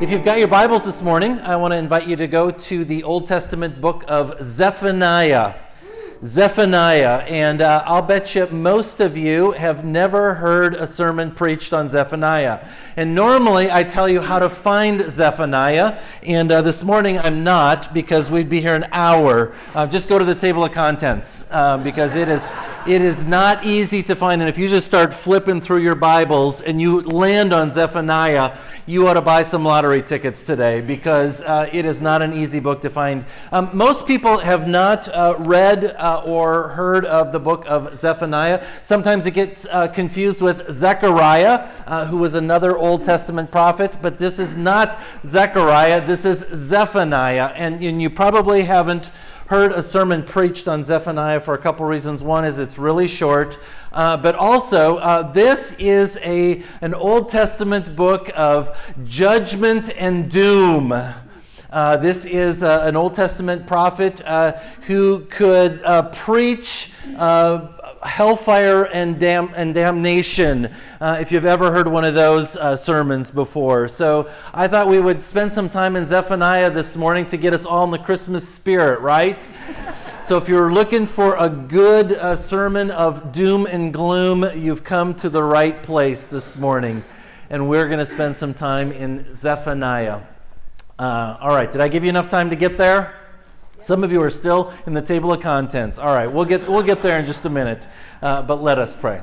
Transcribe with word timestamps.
If 0.00 0.10
you've 0.10 0.24
got 0.24 0.38
your 0.38 0.48
Bibles 0.48 0.86
this 0.86 1.02
morning, 1.02 1.38
I 1.40 1.56
want 1.56 1.72
to 1.72 1.76
invite 1.76 2.08
you 2.08 2.16
to 2.16 2.26
go 2.26 2.50
to 2.50 2.86
the 2.86 3.02
Old 3.02 3.26
Testament 3.26 3.82
book 3.82 4.02
of 4.08 4.34
Zephaniah. 4.42 5.56
Zephaniah. 6.24 7.18
And 7.28 7.60
uh, 7.60 7.82
I'll 7.84 8.00
bet 8.00 8.34
you 8.34 8.46
most 8.46 9.00
of 9.00 9.14
you 9.18 9.50
have 9.50 9.84
never 9.84 10.32
heard 10.32 10.74
a 10.74 10.86
sermon 10.86 11.30
preached 11.30 11.74
on 11.74 11.86
Zephaniah. 11.90 12.66
And 12.96 13.14
normally 13.14 13.70
I 13.70 13.84
tell 13.84 14.08
you 14.08 14.22
how 14.22 14.38
to 14.38 14.48
find 14.48 15.02
Zephaniah. 15.02 16.00
And 16.22 16.50
uh, 16.50 16.62
this 16.62 16.82
morning 16.82 17.18
I'm 17.18 17.44
not 17.44 17.92
because 17.92 18.30
we'd 18.30 18.48
be 18.48 18.62
here 18.62 18.74
an 18.74 18.86
hour. 18.92 19.52
Uh, 19.74 19.86
just 19.86 20.08
go 20.08 20.18
to 20.18 20.24
the 20.24 20.34
table 20.34 20.64
of 20.64 20.72
contents 20.72 21.44
uh, 21.50 21.76
because 21.76 22.16
it 22.16 22.30
is. 22.30 22.48
It 22.86 23.02
is 23.02 23.24
not 23.24 23.66
easy 23.66 24.02
to 24.04 24.16
find, 24.16 24.40
and 24.40 24.48
if 24.48 24.56
you 24.56 24.66
just 24.66 24.86
start 24.86 25.12
flipping 25.12 25.60
through 25.60 25.80
your 25.80 25.94
Bibles 25.94 26.62
and 26.62 26.80
you 26.80 27.02
land 27.02 27.52
on 27.52 27.70
Zephaniah, 27.70 28.56
you 28.86 29.06
ought 29.06 29.14
to 29.14 29.20
buy 29.20 29.42
some 29.42 29.66
lottery 29.66 30.00
tickets 30.00 30.46
today 30.46 30.80
because 30.80 31.42
uh, 31.42 31.68
it 31.74 31.84
is 31.84 32.00
not 32.00 32.22
an 32.22 32.32
easy 32.32 32.58
book 32.58 32.80
to 32.80 32.88
find. 32.88 33.26
Um, 33.52 33.68
most 33.74 34.06
people 34.06 34.38
have 34.38 34.66
not 34.66 35.08
uh, 35.08 35.34
read 35.38 35.94
uh, 35.98 36.22
or 36.24 36.68
heard 36.68 37.04
of 37.04 37.32
the 37.32 37.38
book 37.38 37.66
of 37.68 37.98
Zephaniah. 37.98 38.64
Sometimes 38.80 39.26
it 39.26 39.32
gets 39.32 39.66
uh, 39.66 39.88
confused 39.88 40.40
with 40.40 40.72
Zechariah, 40.72 41.68
uh, 41.86 42.06
who 42.06 42.16
was 42.16 42.32
another 42.32 42.78
Old 42.78 43.04
Testament 43.04 43.50
prophet, 43.50 43.96
but 44.00 44.16
this 44.16 44.38
is 44.38 44.56
not 44.56 44.98
Zechariah, 45.26 46.06
this 46.06 46.24
is 46.24 46.46
Zephaniah, 46.54 47.52
and, 47.56 47.82
and 47.82 48.00
you 48.00 48.08
probably 48.08 48.62
haven't 48.62 49.10
heard 49.50 49.72
a 49.72 49.82
sermon 49.82 50.22
preached 50.22 50.68
on 50.68 50.80
Zephaniah 50.84 51.40
for 51.40 51.54
a 51.54 51.58
couple 51.58 51.84
reasons. 51.84 52.22
One 52.22 52.44
is 52.44 52.60
it's 52.60 52.78
really 52.78 53.08
short, 53.08 53.58
uh, 53.92 54.16
but 54.16 54.36
also 54.36 54.98
uh, 54.98 55.32
this 55.32 55.72
is 55.72 56.16
a, 56.22 56.62
an 56.82 56.94
Old 56.94 57.28
Testament 57.28 57.96
book 57.96 58.30
of 58.36 58.94
judgment 59.04 59.90
and 59.98 60.30
doom. 60.30 60.92
Uh, 60.92 61.96
this 61.96 62.26
is 62.26 62.62
uh, 62.62 62.82
an 62.84 62.94
Old 62.94 63.14
Testament 63.14 63.66
prophet 63.66 64.24
uh, 64.24 64.52
who 64.82 65.24
could 65.24 65.82
uh, 65.82 66.02
preach 66.10 66.92
hellfire 68.02 68.84
and, 68.84 69.18
dam- 69.20 69.52
and 69.54 69.74
damnation, 69.74 70.72
uh, 71.00 71.18
if 71.20 71.30
you've 71.30 71.44
ever 71.44 71.70
heard 71.70 71.86
one 71.86 72.04
of 72.04 72.14
those 72.14 72.56
uh, 72.56 72.74
sermons 72.74 73.30
before. 73.30 73.88
So 73.88 74.30
I 74.54 74.68
thought 74.68 74.88
we 74.88 75.00
would 75.00 75.22
spend 75.22 75.52
some 75.52 75.68
time 75.68 75.96
in 75.96 76.06
Zephaniah 76.06 76.70
this 76.70 76.96
morning 76.96 77.26
to 77.26 77.36
get 77.36 77.52
us 77.52 77.66
all 77.66 77.84
in 77.84 77.90
the 77.90 77.98
Christmas 77.98 78.48
spirit, 78.48 79.00
right? 79.00 79.48
so 80.24 80.38
if 80.38 80.48
you're 80.48 80.72
looking 80.72 81.06
for 81.06 81.36
a 81.36 81.50
good 81.50 82.12
uh, 82.12 82.34
sermon 82.36 82.90
of 82.90 83.32
doom 83.32 83.66
and 83.66 83.92
gloom, 83.92 84.48
you've 84.54 84.82
come 84.82 85.14
to 85.16 85.28
the 85.28 85.42
right 85.42 85.82
place 85.82 86.26
this 86.26 86.56
morning. 86.56 87.04
And 87.50 87.68
we're 87.68 87.86
going 87.86 87.98
to 87.98 88.06
spend 88.06 88.36
some 88.36 88.54
time 88.54 88.92
in 88.92 89.34
Zephaniah. 89.34 90.20
Uh, 90.98 91.36
all 91.40 91.48
right, 91.48 91.70
did 91.70 91.80
I 91.80 91.88
give 91.88 92.04
you 92.04 92.10
enough 92.10 92.28
time 92.28 92.50
to 92.50 92.56
get 92.56 92.76
there? 92.76 93.14
Some 93.80 94.04
of 94.04 94.12
you 94.12 94.22
are 94.22 94.30
still 94.30 94.72
in 94.86 94.92
the 94.92 95.00
table 95.00 95.32
of 95.32 95.40
contents. 95.40 95.98
All 95.98 96.14
right, 96.14 96.26
we'll 96.26 96.44
get, 96.44 96.68
we'll 96.68 96.82
get 96.82 97.00
there 97.00 97.18
in 97.18 97.26
just 97.26 97.46
a 97.46 97.50
minute, 97.50 97.88
uh, 98.20 98.42
but 98.42 98.62
let 98.62 98.78
us 98.78 98.94
pray. 98.94 99.22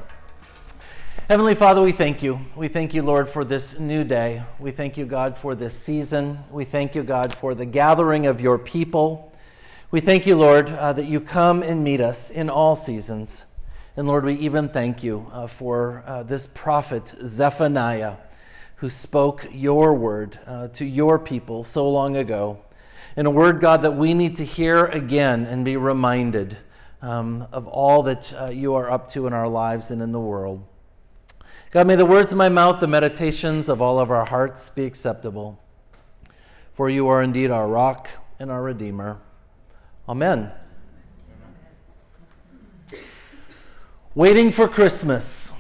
Heavenly 1.30 1.54
Father, 1.54 1.82
we 1.82 1.92
thank 1.92 2.24
you. 2.24 2.40
We 2.56 2.68
thank 2.68 2.94
you, 2.94 3.04
Lord, 3.04 3.30
for 3.30 3.46
this 3.46 3.78
new 3.78 4.04
day. 4.04 4.42
We 4.60 4.72
thank 4.72 4.98
you, 4.98 5.06
God, 5.06 5.38
for 5.38 5.54
this 5.54 5.78
season. 5.78 6.40
We 6.50 6.66
thank 6.66 6.96
you, 6.96 7.04
God, 7.04 7.36
for 7.36 7.54
the 7.54 7.66
gathering 7.66 8.26
of 8.26 8.42
your 8.42 8.58
people. 8.58 9.32
We 9.92 10.00
thank 10.00 10.26
you, 10.26 10.36
Lord, 10.36 10.70
uh, 10.70 10.94
that 10.94 11.06
you 11.06 11.22
come 11.22 11.62
and 11.62 11.84
meet 11.84 12.02
us 12.02 12.30
in 12.32 12.50
all 12.50 12.76
seasons. 12.76 13.46
And 13.96 14.08
Lord, 14.08 14.26
we 14.26 14.34
even 14.36 14.70
thank 14.70 15.04
you 15.04 15.28
uh, 15.32 15.48
for 15.48 16.04
uh, 16.08 16.24
this 16.24 16.48
prophet, 16.48 17.16
Zephaniah, 17.24 18.16
who 18.78 18.90
spoke 18.90 19.48
your 19.52 19.94
word 19.94 20.40
uh, 20.48 20.70
to 20.70 20.86
your 20.86 21.20
people 21.20 21.64
so 21.64 21.88
long 21.90 22.16
ago 22.16 22.60
and 23.18 23.26
a 23.26 23.32
word, 23.32 23.60
God, 23.60 23.82
that 23.82 23.94
we 23.94 24.14
need 24.14 24.36
to 24.36 24.46
hear 24.46 24.86
again 24.86 25.46
and 25.48 25.66
be 25.66 25.76
reminded 25.76 26.56
um, 27.02 27.48
of 27.52 27.68
all 27.68 28.04
that 28.04 28.32
uh, 28.32 28.46
you 28.46 28.76
are 28.76 28.92
up 28.92 29.10
to 29.14 29.26
in 29.26 29.34
our 29.34 29.48
lives 29.48 29.90
and 29.90 30.04
in 30.04 30.12
the 30.12 30.20
world. 30.20 30.64
God, 31.72 31.88
may 31.88 31.96
the 31.96 32.06
words 32.06 32.32
of 32.32 32.38
my 32.38 32.48
mouth, 32.48 32.80
the 32.80 32.88
meditations 32.88 33.70
of 33.70 33.82
all 33.82 34.00
of 34.00 34.12
our 34.12 34.26
hearts 34.26 34.70
be 34.70 34.86
acceptable. 34.86 35.60
For 36.74 36.92
you 36.92 37.08
are 37.08 37.24
indeed 37.24 37.50
our 37.50 37.68
rock 37.68 38.08
and 38.38 38.52
our 38.52 38.62
Redeemer. 38.62 39.20
Amen. 40.08 40.52
Waiting 44.14 44.52
for 44.52 44.68
Christmas. 44.68 45.57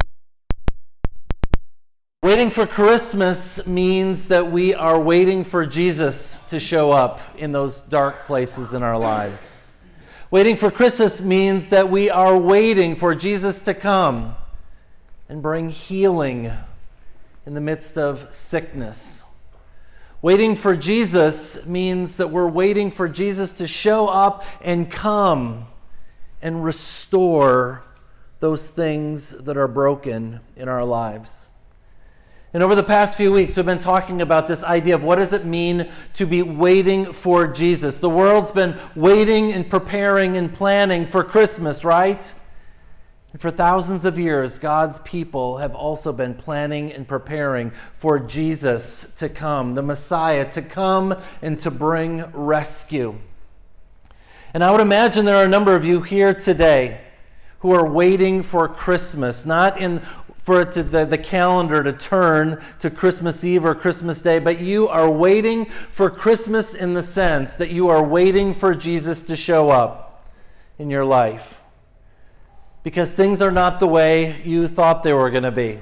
Waiting 2.23 2.50
for 2.50 2.66
Christmas 2.66 3.67
means 3.67 4.29
that 4.29 4.51
we 4.51 4.73
are 4.73 5.00
waiting 5.00 5.44
for 5.44 5.67
Jesus 5.67 6.39
to 6.47 6.59
show 6.59 6.89
up 6.91 7.22
in 7.38 7.51
those 7.51 7.81
dark 7.81 8.25
places 8.25 8.73
in 8.73 8.81
our 8.81 8.97
lives. 8.97 9.55
Waiting 10.31 10.56
for 10.56 10.72
Christmas 10.72 11.22
means 11.22 11.69
that 11.69 11.91
we 11.91 12.09
are 12.09 12.35
waiting 12.35 12.95
for 12.95 13.13
Jesus 13.13 13.61
to 13.61 13.75
come 13.75 14.33
and 15.29 15.44
bring 15.44 15.69
healing 15.69 16.51
in 17.45 17.53
the 17.53 17.61
midst 17.61 18.00
of 18.00 18.33
sickness. 18.33 19.23
Waiting 20.23 20.56
for 20.56 20.75
Jesus 20.75 21.67
means 21.67 22.17
that 22.17 22.31
we're 22.31 22.50
waiting 22.50 22.89
for 22.89 23.07
Jesus 23.07 23.53
to 23.53 23.67
show 23.67 24.07
up 24.07 24.44
and 24.63 24.89
come 24.89 25.67
and 26.41 26.63
restore 26.63 27.83
those 28.39 28.72
things 28.72 29.29
that 29.29 29.56
are 29.56 29.67
broken 29.67 30.39
in 30.56 30.67
our 30.67 30.83
lives. 30.83 31.50
And 32.53 32.63
over 32.63 32.75
the 32.75 32.83
past 32.83 33.17
few 33.17 33.33
weeks, 33.33 33.57
we've 33.57 33.65
been 33.65 33.77
talking 33.77 34.21
about 34.21 34.47
this 34.47 34.63
idea 34.63 34.95
of 34.95 35.03
what 35.03 35.17
does 35.17 35.33
it 35.33 35.45
mean 35.45 35.89
to 36.13 36.25
be 36.25 36.41
waiting 36.41 37.11
for 37.11 37.45
Jesus. 37.45 37.99
The 37.99 38.09
world's 38.09 38.53
been 38.53 38.77
waiting 38.95 39.51
and 39.51 39.69
preparing 39.69 40.37
and 40.37 40.53
planning 40.53 41.05
for 41.05 41.25
Christmas, 41.25 41.83
right? 41.83 42.33
And 43.33 43.41
for 43.41 43.51
thousands 43.51 44.05
of 44.05 44.17
years, 44.17 44.59
God's 44.59 44.99
people 44.99 45.57
have 45.57 45.75
also 45.75 46.13
been 46.13 46.33
planning 46.33 46.93
and 46.93 47.05
preparing 47.05 47.71
for 47.97 48.17
Jesus 48.17 49.13
to 49.17 49.27
come, 49.27 49.75
the 49.75 49.83
Messiah 49.83 50.49
to 50.51 50.61
come 50.61 51.19
and 51.41 51.59
to 51.59 51.69
bring 51.69 52.23
rescue. 52.31 53.17
And 54.53 54.63
I 54.63 54.71
would 54.71 54.81
imagine 54.81 55.25
there 55.25 55.35
are 55.35 55.45
a 55.45 55.49
number 55.49 55.75
of 55.75 55.83
you 55.83 56.01
here 56.01 56.33
today 56.33 57.01
who 57.59 57.71
are 57.71 57.85
waiting 57.85 58.41
for 58.41 58.69
Christmas, 58.69 59.45
not 59.45 59.81
in 59.81 60.01
for 60.47 60.63
to, 60.63 60.81
the, 60.81 61.03
the 61.03 61.17
calendar 61.17 61.83
to 61.83 61.91
turn 61.91 62.63
to 62.79 62.89
Christmas 62.89 63.43
Eve 63.43 63.65
or 63.65 63.75
Christmas 63.75 64.21
Day, 64.21 64.39
but 64.39 64.61
you 64.61 64.87
are 64.87 65.11
waiting 65.11 65.65
for 65.65 66.09
Christmas 66.09 66.73
in 66.73 66.93
the 66.93 67.03
sense 67.03 67.57
that 67.57 67.69
you 67.69 67.89
are 67.89 68.01
waiting 68.01 68.53
for 68.53 68.73
Jesus 68.73 69.23
to 69.23 69.35
show 69.35 69.69
up 69.69 70.31
in 70.79 70.89
your 70.89 71.03
life. 71.03 71.61
Because 72.83 73.11
things 73.11 73.41
are 73.41 73.51
not 73.51 73.81
the 73.81 73.87
way 73.87 74.41
you 74.43 74.69
thought 74.69 75.03
they 75.03 75.11
were 75.11 75.29
going 75.29 75.43
to 75.43 75.51
be. 75.51 75.81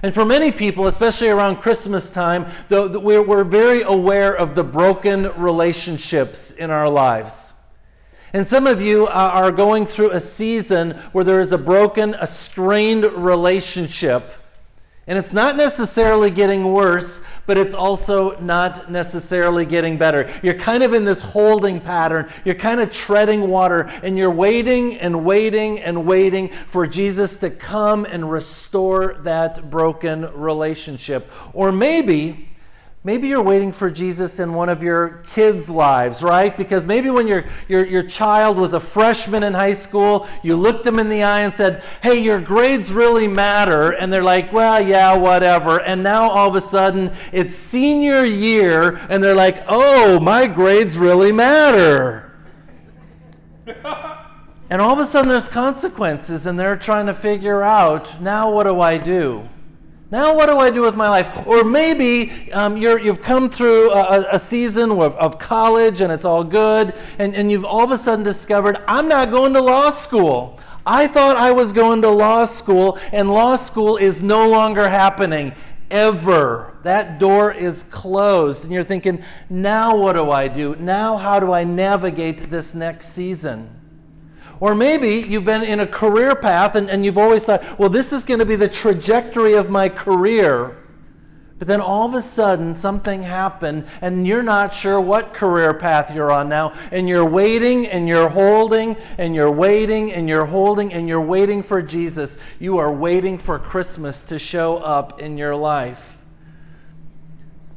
And 0.00 0.14
for 0.14 0.24
many 0.24 0.52
people, 0.52 0.86
especially 0.86 1.30
around 1.30 1.56
Christmas 1.56 2.08
time, 2.08 2.46
we're 2.70 3.42
very 3.42 3.82
aware 3.82 4.32
of 4.32 4.54
the 4.54 4.62
broken 4.62 5.32
relationships 5.36 6.52
in 6.52 6.70
our 6.70 6.88
lives. 6.88 7.52
And 8.36 8.46
some 8.46 8.66
of 8.66 8.82
you 8.82 9.06
uh, 9.06 9.12
are 9.12 9.50
going 9.50 9.86
through 9.86 10.10
a 10.10 10.20
season 10.20 10.90
where 11.12 11.24
there 11.24 11.40
is 11.40 11.52
a 11.52 11.56
broken, 11.56 12.14
a 12.20 12.26
strained 12.26 13.04
relationship. 13.04 14.30
And 15.06 15.18
it's 15.18 15.32
not 15.32 15.56
necessarily 15.56 16.30
getting 16.30 16.70
worse, 16.74 17.24
but 17.46 17.56
it's 17.56 17.72
also 17.72 18.38
not 18.40 18.90
necessarily 18.90 19.64
getting 19.64 19.96
better. 19.96 20.30
You're 20.42 20.52
kind 20.52 20.82
of 20.82 20.92
in 20.92 21.06
this 21.06 21.22
holding 21.22 21.80
pattern. 21.80 22.28
You're 22.44 22.56
kind 22.56 22.78
of 22.78 22.90
treading 22.90 23.48
water, 23.48 23.84
and 24.02 24.18
you're 24.18 24.30
waiting 24.30 24.98
and 24.98 25.24
waiting 25.24 25.80
and 25.80 26.04
waiting 26.04 26.48
for 26.48 26.86
Jesus 26.86 27.36
to 27.36 27.48
come 27.48 28.04
and 28.04 28.30
restore 28.30 29.14
that 29.22 29.70
broken 29.70 30.30
relationship. 30.34 31.32
Or 31.54 31.72
maybe 31.72 32.50
Maybe 33.06 33.28
you're 33.28 33.40
waiting 33.40 33.70
for 33.70 33.88
Jesus 33.88 34.40
in 34.40 34.52
one 34.52 34.68
of 34.68 34.82
your 34.82 35.22
kids' 35.28 35.70
lives, 35.70 36.24
right? 36.24 36.56
Because 36.56 36.84
maybe 36.84 37.08
when 37.08 37.28
your, 37.28 37.44
your, 37.68 37.86
your 37.86 38.02
child 38.02 38.58
was 38.58 38.72
a 38.72 38.80
freshman 38.80 39.44
in 39.44 39.54
high 39.54 39.74
school, 39.74 40.26
you 40.42 40.56
looked 40.56 40.82
them 40.82 40.98
in 40.98 41.08
the 41.08 41.22
eye 41.22 41.42
and 41.42 41.54
said, 41.54 41.84
Hey, 42.02 42.18
your 42.18 42.40
grades 42.40 42.92
really 42.92 43.28
matter. 43.28 43.92
And 43.92 44.12
they're 44.12 44.24
like, 44.24 44.52
Well, 44.52 44.84
yeah, 44.84 45.16
whatever. 45.16 45.80
And 45.82 46.02
now 46.02 46.28
all 46.28 46.48
of 46.48 46.56
a 46.56 46.60
sudden 46.60 47.12
it's 47.30 47.54
senior 47.54 48.24
year, 48.24 48.96
and 49.08 49.22
they're 49.22 49.36
like, 49.36 49.62
Oh, 49.68 50.18
my 50.18 50.48
grades 50.48 50.98
really 50.98 51.30
matter. 51.30 52.36
and 54.68 54.82
all 54.82 54.94
of 54.94 54.98
a 54.98 55.06
sudden 55.06 55.28
there's 55.28 55.46
consequences, 55.46 56.44
and 56.46 56.58
they're 56.58 56.76
trying 56.76 57.06
to 57.06 57.14
figure 57.14 57.62
out, 57.62 58.20
Now 58.20 58.50
what 58.50 58.64
do 58.64 58.80
I 58.80 58.98
do? 58.98 59.48
Now, 60.08 60.36
what 60.36 60.46
do 60.46 60.58
I 60.58 60.70
do 60.70 60.82
with 60.82 60.94
my 60.94 61.08
life? 61.08 61.46
Or 61.48 61.64
maybe 61.64 62.52
um, 62.52 62.76
you 62.76 62.96
have 62.96 63.22
come 63.22 63.50
through 63.50 63.90
a, 63.90 64.34
a 64.34 64.38
season 64.38 64.92
of, 64.92 65.16
of, 65.16 65.40
college 65.40 66.00
and 66.00 66.12
it's 66.12 66.24
all 66.24 66.44
good, 66.44 66.94
and, 67.18 67.34
and 67.34 67.50
you've 67.50 67.64
all 67.64 67.82
of 67.82 67.90
a 67.90 67.98
sudden 67.98 68.24
discovered, 68.24 68.78
I'm 68.86 69.08
not 69.08 69.32
going 69.32 69.52
to 69.54 69.60
law 69.60 69.90
school. 69.90 70.60
I 70.86 71.08
thought 71.08 71.36
I 71.36 71.50
was 71.50 71.72
going 71.72 72.02
to 72.02 72.08
law 72.08 72.44
school, 72.44 72.98
and 73.12 73.28
law 73.28 73.56
school 73.56 73.96
is 73.96 74.22
no 74.22 74.48
longer 74.48 74.88
happening. 74.88 75.52
ever. 75.90 76.78
That 76.84 77.18
door 77.18 77.52
is 77.52 77.82
closed. 77.84 78.64
And 78.64 78.72
you're 78.72 78.84
thinking, 78.84 79.22
now 79.50 79.96
what 79.96 80.12
do 80.12 80.30
I 80.30 80.46
do? 80.46 80.76
Now 80.76 81.16
how 81.16 81.40
do 81.40 81.52
I 81.52 81.64
navigate 81.64 82.50
this 82.50 82.74
next 82.74 83.08
season? 83.08 83.75
Or 84.60 84.74
maybe 84.74 85.26
you've 85.28 85.44
been 85.44 85.62
in 85.62 85.80
a 85.80 85.86
career 85.86 86.34
path 86.34 86.74
and, 86.74 86.88
and 86.88 87.04
you've 87.04 87.18
always 87.18 87.44
thought, 87.44 87.78
well, 87.78 87.88
this 87.88 88.12
is 88.12 88.24
going 88.24 88.40
to 88.40 88.46
be 88.46 88.56
the 88.56 88.68
trajectory 88.68 89.54
of 89.54 89.68
my 89.68 89.88
career. 89.88 90.76
But 91.58 91.68
then 91.68 91.80
all 91.80 92.06
of 92.06 92.14
a 92.14 92.20
sudden, 92.20 92.74
something 92.74 93.22
happened, 93.22 93.86
and 94.02 94.26
you're 94.26 94.42
not 94.42 94.74
sure 94.74 95.00
what 95.00 95.32
career 95.32 95.72
path 95.72 96.14
you're 96.14 96.30
on 96.30 96.50
now. 96.50 96.74
And 96.90 97.08
you're 97.08 97.24
waiting, 97.24 97.86
and 97.86 98.06
you're 98.06 98.28
holding, 98.28 98.96
and 99.16 99.34
you're 99.34 99.50
waiting, 99.50 100.12
and 100.12 100.28
you're 100.28 100.44
holding, 100.44 100.92
and 100.92 101.08
you're 101.08 101.18
waiting 101.18 101.62
for 101.62 101.80
Jesus. 101.80 102.36
You 102.58 102.76
are 102.76 102.92
waiting 102.92 103.38
for 103.38 103.58
Christmas 103.58 104.22
to 104.24 104.38
show 104.38 104.76
up 104.76 105.20
in 105.20 105.38
your 105.38 105.56
life. 105.56 106.18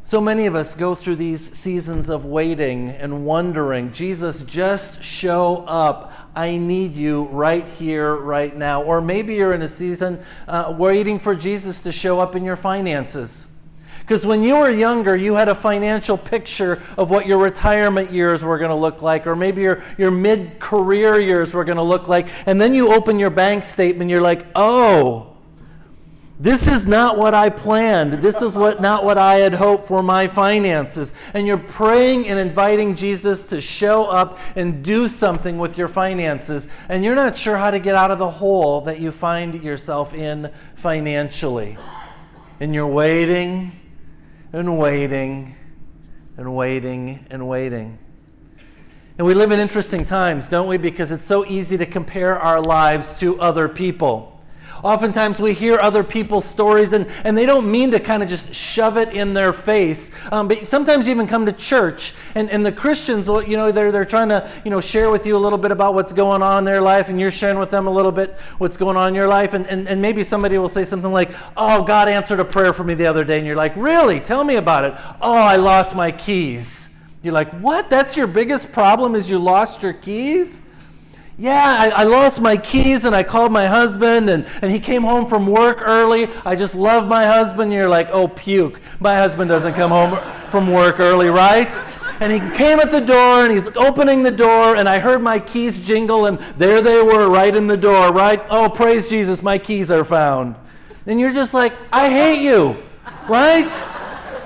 So 0.10 0.20
many 0.20 0.48
of 0.48 0.56
us 0.56 0.74
go 0.74 0.96
through 0.96 1.18
these 1.18 1.56
seasons 1.56 2.10
of 2.10 2.26
waiting 2.26 2.90
and 2.90 3.28
wondering, 3.28 3.92
Jesus, 3.92 4.42
just 4.42 5.04
show 5.04 5.64
up. 5.68 6.12
I 6.36 6.58
need 6.58 6.96
you 6.96 7.26
right 7.26 7.70
here, 7.70 8.16
right 8.16 8.58
now. 8.58 8.82
Or 8.82 9.02
maybe 9.02 9.36
you're 9.36 9.54
in 9.54 9.62
a 9.62 9.68
season 9.68 10.20
uh, 10.48 10.74
waiting 10.76 11.20
for 11.20 11.36
Jesus 11.36 11.84
to 11.84 11.92
show 11.92 12.20
up 12.20 12.36
in 12.36 12.44
your 12.44 12.56
finances. 12.56 13.50
Because 14.00 14.26
when 14.26 14.42
you 14.42 14.56
were 14.56 14.72
younger, 14.72 15.16
you 15.16 15.36
had 15.36 15.48
a 15.48 15.54
financial 15.54 16.18
picture 16.18 16.82
of 16.98 17.12
what 17.12 17.28
your 17.28 17.38
retirement 17.38 18.10
years 18.10 18.44
were 18.44 18.58
going 18.58 18.72
to 18.72 18.76
look 18.76 19.04
like, 19.04 19.28
or 19.28 19.36
maybe 19.36 19.62
your, 19.62 19.84
your 20.00 20.10
mid 20.10 20.58
career 20.58 21.20
years 21.20 21.54
were 21.54 21.64
going 21.64 21.78
to 21.78 21.84
look 21.84 22.08
like. 22.08 22.30
And 22.48 22.60
then 22.60 22.74
you 22.74 22.96
open 22.96 23.20
your 23.20 23.30
bank 23.30 23.64
statement, 23.64 24.10
you're 24.10 24.22
like, 24.22 24.48
oh, 24.56 25.38
this 26.42 26.70
is 26.70 26.88
not 26.88 27.18
what 27.18 27.34
I 27.34 27.50
planned. 27.50 28.14
This 28.14 28.42
is 28.42 28.56
what 28.56 28.80
not 28.80 29.04
what 29.04 29.18
I 29.18 29.36
had 29.36 29.54
hoped 29.54 29.88
for 29.88 30.02
my 30.02 30.28
finances. 30.28 31.12
And 31.34 31.46
you're 31.46 31.58
praying 31.58 32.30
and 32.30 32.40
inviting 32.40 32.96
Jesus 32.96 33.44
to 33.46 33.60
show 33.60 34.06
up 34.06 34.40
and 34.56 34.82
do 34.82 35.10
something 35.10 35.58
with 35.58 35.78
your 35.78 35.90
finances. 35.90 36.70
And 36.88 37.04
you're 37.04 37.16
not 37.16 37.38
sure 37.38 37.58
how 37.58 37.72
to 37.72 37.80
get 37.80 37.96
out 37.96 38.10
of 38.10 38.20
the 38.20 38.30
hole 38.30 38.80
that 38.82 39.02
you 39.02 39.12
find 39.12 39.62
yourself 39.62 40.14
in 40.14 40.50
financially. 40.76 41.78
And 42.62 42.74
you're 42.74 42.88
waiting 42.88 43.74
and 44.54 44.78
waiting 44.78 45.56
and 46.38 46.56
waiting 46.56 47.26
and 47.30 47.50
waiting. 47.50 48.00
And 49.18 49.28
we 49.28 49.34
live 49.34 49.52
in 49.52 49.60
interesting 49.60 50.06
times, 50.06 50.48
don't 50.48 50.70
we? 50.70 50.78
Because 50.78 51.12
it's 51.12 51.26
so 51.26 51.46
easy 51.46 51.78
to 51.78 51.86
compare 51.86 52.40
our 52.40 52.62
lives 52.62 53.14
to 53.20 53.38
other 53.42 53.68
people. 53.68 54.29
Oftentimes 54.84 55.40
we 55.40 55.54
hear 55.54 55.80
other 55.80 56.04
people's 56.04 56.46
stories 56.46 56.94
and, 56.94 57.08
and 57.24 57.38
they 57.38 57.46
don't 57.46 57.70
mean 57.70 57.92
to 57.92 58.00
kind 58.00 58.24
of 58.24 58.30
just 58.30 58.54
shove 58.54 58.98
it 58.98 59.16
in 59.16 59.34
their 59.34 59.54
face. 59.54 60.12
Um, 60.32 60.48
but 60.48 60.66
sometimes 60.68 61.08
you 61.08 61.14
even 61.14 61.28
come 61.28 61.46
to 61.46 61.52
church 61.52 62.14
and, 62.36 62.50
and 62.50 62.66
the 62.66 62.72
Christians, 62.72 63.28
you 63.28 63.58
know, 63.58 63.72
they're, 63.72 63.92
they're 63.92 64.06
trying 64.06 64.30
to, 64.30 64.50
you 64.64 64.72
know, 64.72 64.82
share 64.82 65.12
with 65.12 65.26
you 65.26 65.36
a 65.36 65.40
little 65.40 65.58
bit 65.58 65.72
about 65.72 65.94
what's 65.94 66.14
going 66.14 66.42
on 66.42 66.60
in 66.60 66.64
their 66.66 66.82
life 66.82 67.10
and 67.10 67.20
you're 67.20 67.32
sharing 67.32 67.60
with 67.60 67.72
them 67.72 67.88
a 67.88 67.92
little 67.92 68.12
bit 68.12 68.36
what's 68.58 68.78
going 68.78 68.98
on 68.98 69.10
in 69.10 69.16
your 69.16 69.28
life. 69.28 69.54
And, 69.54 69.68
and, 69.68 69.88
and 69.88 70.02
maybe 70.02 70.24
somebody 70.24 70.58
will 70.58 70.70
say 70.70 70.84
something 70.84 71.12
like, 71.12 71.32
oh, 71.58 71.84
God 71.84 72.08
answered 72.08 72.40
a 72.40 72.46
prayer 72.46 72.74
for 72.74 72.84
me 72.84 72.94
the 72.94 73.08
other 73.08 73.24
day. 73.24 73.38
And 73.38 73.48
you're 73.48 73.56
like, 73.56 73.76
really? 73.76 74.20
Tell 74.20 74.44
me 74.44 74.56
about 74.56 74.86
it. 74.86 74.94
Oh, 75.22 75.34
I 75.34 75.58
lost 75.58 75.96
my 75.96 76.12
keys. 76.12 76.90
You're 77.22 77.34
like, 77.34 77.52
what? 77.60 77.90
That's 77.90 78.16
your 78.16 78.28
biggest 78.28 78.72
problem 78.72 79.16
is 79.16 79.30
you 79.30 79.40
lost 79.40 79.84
your 79.84 79.94
keys? 79.94 80.62
Yeah, 81.40 81.78
I, 81.80 82.02
I, 82.02 82.04
lost 82.04 82.42
my 82.42 82.58
keys 82.58 83.06
and 83.06 83.16
I 83.16 83.24
called 83.24 83.54
my 83.54 83.66
husband 83.66 84.30
and, 84.30 84.46
and 84.62 84.70
he 84.70 84.78
came 84.78 85.04
home 85.04 85.26
from 85.26 85.48
work 85.48 85.82
early. 85.88 86.28
I 86.44 86.58
just 86.58 86.76
love 86.76 87.08
my 87.08 87.26
husband. 87.26 87.72
You're 87.72 87.88
like, 87.88 88.10
oh, 88.12 88.28
puke. 88.28 88.82
My 89.00 89.16
husband 89.16 89.48
doesn't 89.48 89.74
come 89.76 89.90
home 89.90 90.20
from 90.50 90.70
work 90.70 91.00
early, 91.00 91.30
right? 91.30 91.74
And 92.20 92.34
he 92.34 92.40
came 92.58 92.82
at 92.82 92.92
the 92.92 93.00
door 93.00 93.46
and 93.46 93.54
he's 93.54 93.68
opening 93.78 94.22
the 94.22 94.32
door 94.32 94.76
and 94.76 94.90
I 94.90 95.00
heard 95.00 95.22
my 95.22 95.40
keys 95.40 95.80
jingle 95.80 96.26
and 96.26 96.40
there 96.58 96.82
they 96.82 97.02
were 97.02 97.30
right 97.30 97.56
in 97.56 97.68
the 97.68 97.78
door, 97.78 98.12
right? 98.12 98.46
Oh, 98.50 98.70
praise 98.70 99.08
Jesus, 99.10 99.42
my 99.42 99.58
keys 99.58 99.92
are 99.92 100.04
found. 100.04 100.58
And 101.06 101.22
you're 101.22 101.32
just 101.32 101.54
like, 101.54 101.72
I 101.94 102.10
hate 102.10 102.42
you, 102.42 102.76
right? 103.30 103.70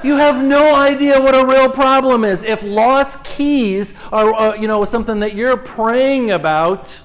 You 0.03 0.17
have 0.17 0.43
no 0.43 0.75
idea 0.75 1.21
what 1.21 1.33
a 1.33 1.45
real 1.45 1.69
problem 1.69 2.25
is. 2.25 2.43
If 2.43 2.61
lost 2.61 3.23
keys 3.23 3.93
are, 4.11 4.33
uh, 4.33 4.55
you 4.55 4.67
know, 4.67 4.83
something 4.83 5.19
that 5.19 5.33
you're 5.33 5.55
praying 5.55 6.31
about, 6.31 7.01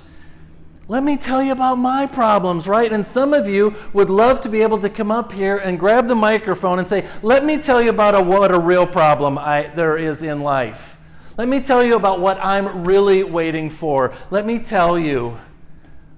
let 0.88 1.04
me 1.04 1.16
tell 1.16 1.40
you 1.40 1.52
about 1.52 1.76
my 1.76 2.06
problems, 2.06 2.66
right? 2.66 2.90
And 2.92 3.06
some 3.06 3.32
of 3.34 3.46
you 3.46 3.76
would 3.92 4.10
love 4.10 4.40
to 4.40 4.48
be 4.48 4.62
able 4.62 4.78
to 4.78 4.88
come 4.88 5.12
up 5.12 5.30
here 5.30 5.58
and 5.58 5.78
grab 5.78 6.08
the 6.08 6.16
microphone 6.16 6.80
and 6.80 6.88
say, 6.88 7.06
"Let 7.22 7.44
me 7.44 7.58
tell 7.58 7.80
you 7.80 7.90
about 7.90 8.16
a, 8.16 8.22
what 8.22 8.50
a 8.52 8.58
real 8.58 8.86
problem 8.86 9.38
I, 9.38 9.70
there 9.76 9.96
is 9.96 10.24
in 10.24 10.40
life. 10.40 10.98
Let 11.36 11.46
me 11.46 11.60
tell 11.60 11.84
you 11.84 11.94
about 11.94 12.18
what 12.18 12.44
I'm 12.44 12.84
really 12.84 13.22
waiting 13.22 13.70
for. 13.70 14.12
Let 14.32 14.44
me 14.44 14.58
tell 14.58 14.98
you 14.98 15.36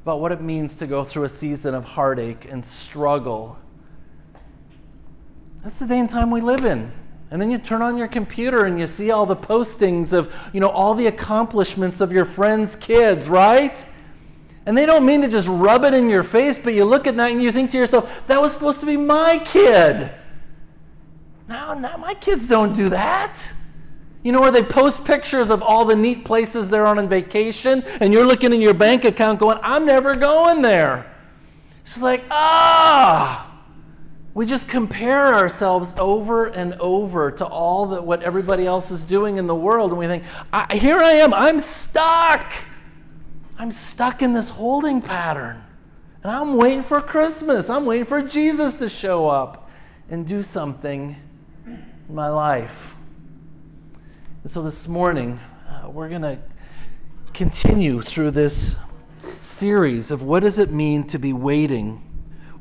about 0.03 0.21
what 0.21 0.33
it 0.33 0.41
means 0.41 0.77
to 0.77 0.87
go 0.87 1.05
through 1.05 1.25
a 1.25 1.29
season 1.29 1.75
of 1.75 1.85
heartache 1.85 2.47
and 2.51 2.65
struggle." 2.65 3.59
That's 5.63 5.79
the 5.79 5.87
day 5.87 5.99
and 5.99 6.09
time 6.09 6.31
we 6.31 6.41
live 6.41 6.65
in. 6.65 6.91
And 7.31 7.41
then 7.41 7.51
you 7.51 7.59
turn 7.59 7.81
on 7.81 7.97
your 7.97 8.09
computer 8.09 8.65
and 8.65 8.79
you 8.79 8.87
see 8.87 9.11
all 9.11 9.25
the 9.25 9.37
postings 9.37 10.13
of, 10.13 10.35
you 10.53 10.61
know, 10.61 10.69
all 10.69 10.95
the 10.95 11.07
accomplishments 11.07 12.01
of 12.01 12.13
your 12.13 12.25
friends' 12.25 12.75
kids, 12.75 13.29
right? 13.29 13.85
And 14.67 14.77
they 14.77 14.85
don't 14.85 15.07
mean 15.07 15.23
to 15.23 15.29
just 15.29 15.49
rub 15.49 15.85
it 15.85 15.95
in 15.95 16.09
your 16.09 16.23
face, 16.23 16.59
but 16.59 16.75
you 16.75 16.85
look 16.85 17.07
at 17.07 17.17
that 17.17 17.31
and 17.31 17.43
you 17.43 17.53
think 17.53 17.71
to 17.71 17.79
yourself, 17.79 18.27
that 18.27 18.41
was 18.41 18.53
supposed 18.53 18.81
to 18.81 18.87
be 18.87 18.97
my 18.97 19.41
kid. 19.45 20.13
No, 21.49 21.75
no, 21.75 21.97
my 21.99 22.15
kids 22.15 22.49
don't 22.49 22.75
do 22.75 22.89
that. 22.89 23.53
You 24.23 24.33
know, 24.33 24.41
where 24.41 24.53
they 24.53 24.63
post 24.63 25.05
pictures 25.05 25.51
of 25.51 25.63
all 25.63 25.85
the 25.85 25.97
neat 25.97 26.25
places 26.25 26.69
they're 26.69 26.87
on 26.87 26.99
on 26.99 27.09
vacation, 27.09 27.83
and 28.01 28.13
you're 28.13 28.27
looking 28.27 28.53
in 28.53 28.61
your 28.61 28.75
bank 28.75 29.05
account 29.05 29.39
going, 29.39 29.59
I'm 29.63 29.87
never 29.87 30.15
going 30.15 30.63
there. 30.63 31.11
It's 31.83 32.03
like, 32.03 32.25
ah. 32.31 33.50
We 34.33 34.47
just 34.47 34.69
compare 34.69 35.35
ourselves 35.35 35.93
over 35.99 36.47
and 36.47 36.75
over 36.75 37.33
to 37.33 37.47
all 37.47 37.87
that 37.87 38.05
what 38.05 38.23
everybody 38.23 38.65
else 38.65 38.91
is 38.91 39.03
doing 39.03 39.39
in 39.39 39.47
the 39.47 39.55
world, 39.55 39.91
and 39.91 39.99
we 39.99 40.07
think, 40.07 40.23
I, 40.53 40.77
here 40.77 40.99
I 40.99 41.13
am, 41.15 41.35
I'm 41.35 41.59
stuck. 41.59 42.53
I'm 43.59 43.71
stuck 43.71 44.23
in 44.23 44.33
this 44.33 44.49
holding 44.49 45.03
pattern. 45.03 45.63
And 46.23 46.31
I'm 46.31 46.57
waiting 46.57 46.83
for 46.83 47.01
Christmas. 47.01 47.69
I'm 47.69 47.87
waiting 47.87 48.07
for 48.07 48.23
Jesus 48.23 48.77
to 48.77 48.89
show 48.89 49.29
up 49.29 49.71
and 50.09 50.27
do 50.27 50.43
something 50.43 51.17
in 51.67 52.15
my 52.15 52.29
life. 52.29 52.97
And 54.43 54.51
so 54.51 54.63
this 54.63 54.87
morning, 54.87 55.41
uh, 55.69 55.91
we're 55.91 56.09
going 56.09 56.23
to 56.23 56.39
continue 57.35 58.01
through 58.01 58.31
this 58.31 58.77
series 59.41 60.11
of 60.11 60.23
what 60.23 60.41
does 60.41 60.59
it 60.59 60.71
mean 60.71 61.07
to 61.09 61.19
be 61.19 61.33
waiting 61.33 62.03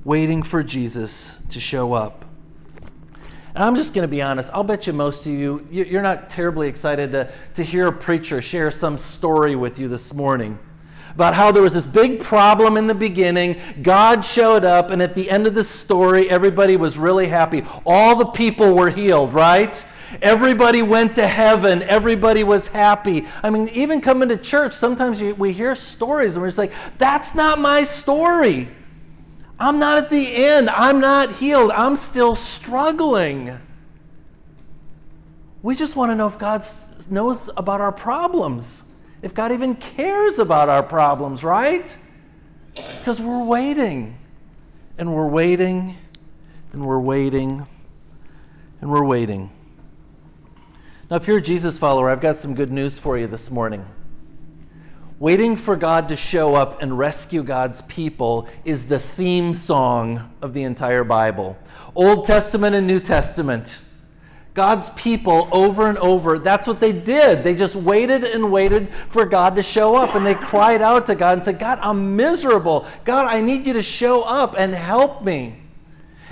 waiting 0.04 0.44
for 0.44 0.64
Jesus 0.64 1.40
to 1.50 1.60
show 1.60 1.94
up. 1.94 2.26
And 3.56 3.64
I'm 3.64 3.76
just 3.76 3.94
going 3.94 4.04
to 4.04 4.10
be 4.10 4.22
honest, 4.22 4.52
I'll 4.54 4.64
bet 4.64 4.88
you 4.88 4.94
most 4.94 5.26
of 5.26 5.32
you, 5.32 5.68
you're 5.72 6.02
not 6.02 6.30
terribly 6.30 6.68
excited 6.68 7.12
to, 7.12 7.32
to 7.56 7.64
hear 7.64 7.88
a 7.88 7.92
preacher 7.92 8.42
share 8.42 8.72
some 8.72 8.98
story 8.98 9.56
with 9.56 9.80
you 9.80 9.88
this 9.88 10.14
morning 10.14 10.60
about 11.16 11.34
how 11.34 11.52
there 11.52 11.64
was 11.64 11.74
this 11.74 11.86
big 11.86 12.22
problem 12.22 12.78
in 12.78 12.88
the 12.88 12.96
beginning. 12.96 13.60
God 13.82 14.24
showed 14.24 14.64
up, 14.64 14.92
and 14.92 15.02
at 15.02 15.16
the 15.16 15.30
end 15.30 15.48
of 15.48 15.56
the 15.56 15.64
story, 15.64 16.30
everybody 16.30 16.78
was 16.78 16.98
really 16.98 17.28
happy. 17.28 17.64
All 17.86 18.16
the 18.16 18.28
people 18.28 18.74
were 18.74 18.90
healed, 18.90 19.34
right? 19.34 19.84
Everybody 20.22 20.82
went 20.82 21.16
to 21.16 21.28
heaven. 21.28 21.84
Everybody 21.84 22.44
was 22.44 22.68
happy. 22.68 23.28
I 23.44 23.50
mean, 23.50 23.68
even 23.70 24.02
coming 24.02 24.30
to 24.30 24.38
church, 24.38 24.74
sometimes 24.74 25.22
we 25.22 25.52
hear 25.52 25.76
stories 25.76 26.36
and 26.36 26.42
we're 26.42 26.48
just 26.48 26.58
like, 26.58 26.72
that's 26.98 27.36
not 27.36 27.60
my 27.60 27.84
story. 27.84 28.70
I'm 29.60 29.78
not 29.78 29.98
at 29.98 30.10
the 30.10 30.36
end. 30.36 30.70
I'm 30.70 31.02
not 31.02 31.34
healed. 31.34 31.72
I'm 31.72 31.98
still 31.98 32.34
struggling. 32.34 33.60
We 35.62 35.76
just 35.76 35.98
want 35.98 36.12
to 36.12 36.16
know 36.16 36.28
if 36.28 36.40
God 36.40 36.66
knows 37.10 37.50
about 37.58 37.82
our 37.82 37.92
problems, 37.92 38.84
if 39.22 39.34
God 39.34 39.52
even 39.52 39.76
cares 39.76 40.40
about 40.40 40.70
our 40.70 40.82
problems, 40.82 41.44
right? 41.44 41.98
Because 42.74 43.20
we're 43.20 43.44
waiting, 43.44 44.18
and 44.98 45.14
we're 45.14 45.28
waiting, 45.28 45.98
and 46.72 46.86
we're 46.86 47.00
waiting, 47.00 47.68
and 48.80 48.90
we're 48.90 49.04
waiting. 49.04 49.52
Now, 51.12 51.18
if 51.18 51.28
you're 51.28 51.40
a 51.40 51.42
Jesus 51.42 51.78
follower, 51.78 52.10
I've 52.10 52.22
got 52.22 52.38
some 52.38 52.54
good 52.54 52.72
news 52.72 52.98
for 52.98 53.18
you 53.18 53.28
this 53.28 53.52
morning. 53.52 53.86
Waiting 55.20 55.58
for 55.58 55.76
God 55.76 56.08
to 56.08 56.16
show 56.16 56.56
up 56.56 56.82
and 56.82 56.98
rescue 56.98 57.44
God's 57.44 57.82
people 57.82 58.48
is 58.64 58.88
the 58.88 59.00
theme 59.00 59.54
song 59.54 60.32
of 60.42 60.54
the 60.54 60.64
entire 60.64 61.04
Bible. 61.04 61.58
Old 61.94 62.24
Testament 62.24 62.74
and 62.74 62.88
New 62.88 63.02
Testament. 63.02 63.82
God's 64.54 64.90
people 64.92 65.50
over 65.52 65.90
and 65.90 65.98
over, 65.98 66.40
that's 66.40 66.66
what 66.66 66.80
they 66.80 66.94
did. 66.94 67.44
They 67.44 67.54
just 67.54 67.76
waited 67.76 68.24
and 68.24 68.50
waited 68.50 68.94
for 69.10 69.26
God 69.26 69.58
to 69.58 69.64
show 69.64 69.94
up. 69.98 70.16
And 70.16 70.26
they 70.26 70.36
cried 70.36 70.82
out 70.82 71.06
to 71.08 71.16
God 71.16 71.40
and 71.40 71.44
said, 71.44 71.60
God, 71.60 71.80
I'm 71.82 72.16
miserable. 72.16 72.88
God, 73.04 73.28
I 73.28 73.42
need 73.42 73.68
you 73.68 73.74
to 73.74 73.84
show 73.84 74.22
up 74.24 74.56
and 74.58 74.74
help 74.74 75.22
me. 75.22 75.58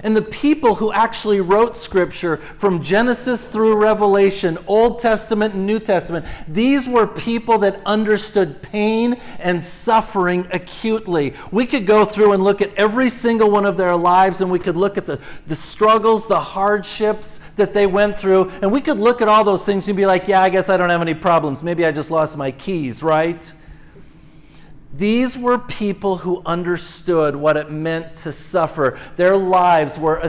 And 0.04 0.16
the 0.16 0.22
people 0.22 0.75
who 0.75 0.92
actually 0.92 1.42
wrote 1.42 1.75
scripture 1.75 2.38
from 2.38 2.82
Genesis 2.82 3.48
through 3.48 3.75
Revelation, 3.75 4.58
Old 4.68 5.00
Testament 5.00 5.54
and 5.54 5.66
New 5.66 5.80
Testament, 5.80 6.25
these 6.48 6.88
were 6.88 7.08
people 7.08 7.58
that 7.60 7.82
understood 7.86 8.62
pain 8.62 9.20
and 9.39 9.63
suffering 9.63 10.48
acutely. 10.51 11.34
We 11.51 11.66
could 11.66 11.88
go 11.88 12.06
through 12.06 12.34
and 12.34 12.44
look 12.44 12.62
at 12.62 12.74
every 12.75 13.10
single 13.10 13.50
one 13.50 13.66
of 13.66 13.77
their 13.77 13.96
lives 13.96 14.42
and 14.42 14.51
we 14.51 14.60
could 14.60 14.77
look 14.77 14.98
at 14.98 15.06
the, 15.06 15.20
the 15.48 15.56
struggles, 15.56 16.27
the 16.27 16.39
hardships 16.39 17.39
that 17.56 17.74
they 17.74 17.88
went 17.88 18.18
through, 18.18 18.50
and 18.62 18.72
we 18.72 18.82
could 18.82 19.00
look 19.00 19.22
at 19.22 19.27
all 19.27 19.44
those 19.44 19.66
things 19.66 19.88
and 19.88 19.98
be 19.98 20.06
like, 20.06 20.27
yeah, 20.27 20.42
I 20.42 20.50
guess 20.50 20.70
I 20.70 20.77
don't 20.77 20.89
have 20.89 21.01
any 21.01 21.13
problems. 21.13 21.63
Maybe 21.63 21.86
I 21.86 21.92
just 21.92 22.12
lost 22.12 22.38
my 22.38 22.51
keys, 22.51 23.01
right? 23.01 23.54
These 24.98 25.38
were 25.38 25.60
people 25.60 26.18
who 26.18 26.42
understood 26.44 27.36
what 27.36 27.56
it 27.56 27.70
meant 27.72 28.16
to 28.18 28.32
suffer. 28.32 28.98
Their 29.16 29.38
lives 29.38 30.00
were 30.00 30.18
a, 30.18 30.27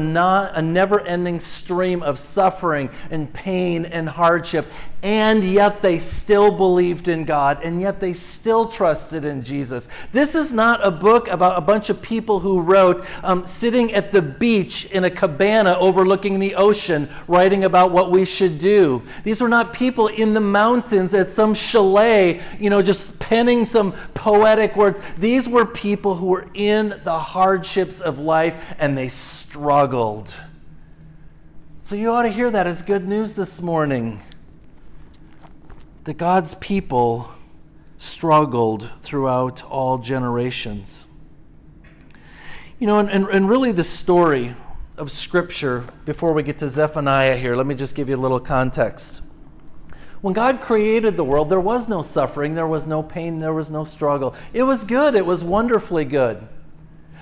a 0.55 0.61
never 0.61 1.01
ending 1.01 1.41
stream 1.41 2.03
of 2.03 2.19
suffering 2.19 2.91
and 3.11 3.33
pain 3.33 3.87
and 3.87 4.07
hardship 4.07 4.67
and 5.03 5.45
yet 5.45 5.81
they 5.81 5.99
still 5.99 6.51
believed 6.51 7.07
in 7.07 7.25
God, 7.25 7.63
and 7.63 7.81
yet 7.81 8.01
they 8.01 8.13
still 8.13 8.67
trusted 8.67 9.25
in 9.25 9.43
Jesus. 9.43 9.89
This 10.13 10.35
is 10.35 10.53
not 10.53 10.85
a 10.85 10.91
book 10.91 11.29
about 11.29 11.57
a 11.57 11.61
bunch 11.61 11.89
of 11.89 12.03
people 12.03 12.41
who 12.41 12.61
wrote 12.61 13.07
um, 13.23 13.47
sitting 13.47 13.93
at 13.95 14.11
the 14.11 14.23
beach 14.23 14.87
in 14.87 15.05
a 15.05 15.11
cabana 15.11 15.77
overlooking 15.79 16.41
the 16.41 16.57
ocean, 16.57 17.09
writing 17.29 17.63
about 17.63 17.93
what 17.93 18.11
we 18.11 18.25
should 18.25 18.59
do. 18.59 19.03
These 19.23 19.41
were 19.41 19.49
not 19.49 19.73
people 19.73 20.09
in 20.09 20.35
the 20.35 20.41
mountains 20.41 21.15
at 21.15 21.31
some 21.31 21.55
chalet, 21.55 22.41
you 22.59 22.69
know, 22.69 22.83
just 22.83 23.19
penning 23.21 23.65
some 23.65 23.93
poetic 24.15 24.75
words. 24.77 25.01
These 25.17 25.49
were 25.49 25.65
people 25.65 26.17
who 26.17 26.27
were 26.27 26.49
in 26.55 27.01
the 27.05 27.19
hardships 27.19 28.01
of 28.01 28.19
life 28.19 28.75
and 28.81 28.99
they 28.99 29.09
struggled. 29.09 30.35
So 31.83 31.95
you 31.95 32.11
ought 32.11 32.25
to 32.25 32.29
hear 32.29 32.51
that 32.51 32.67
as 32.67 32.83
good 32.83 33.07
news 33.07 33.35
this 33.35 33.63
morning 33.63 34.21
that 36.09 36.17
God's 36.17 36.55
people 36.55 37.29
struggled 37.99 38.89
throughout 39.03 39.63
all 39.65 39.99
generations. 39.99 41.05
You 42.79 42.87
know, 42.87 42.99
and, 42.99 43.11
and, 43.11 43.27
and 43.27 43.47
really 43.47 43.73
the 43.73 43.85
story 43.85 44.55
of 44.97 45.11
Scripture, 45.11 45.85
before 46.07 46.33
we 46.33 46.43
get 46.43 46.57
to 46.61 46.69
Zephaniah 46.71 47.37
here, 47.37 47.55
let 47.55 47.67
me 47.67 47.75
just 47.75 47.95
give 47.95 48.09
you 48.09 48.17
a 48.17 48.23
little 48.25 48.41
context. 48.41 49.21
When 50.23 50.33
God 50.33 50.63
created 50.63 51.15
the 51.15 51.25
world, 51.25 51.51
there 51.51 51.61
was 51.61 51.91
no 51.91 52.01
suffering, 52.01 52.55
there 52.55 52.67
was 52.67 52.87
no 52.87 53.03
pain, 53.03 53.41
there 53.41 53.53
was 53.53 53.71
no 53.71 53.85
struggle. 53.85 54.35
It 54.55 54.63
was 54.63 54.85
good, 54.85 55.15
it 55.15 55.27
was 55.27 55.45
wonderfully 55.45 56.07
good. 56.07 56.49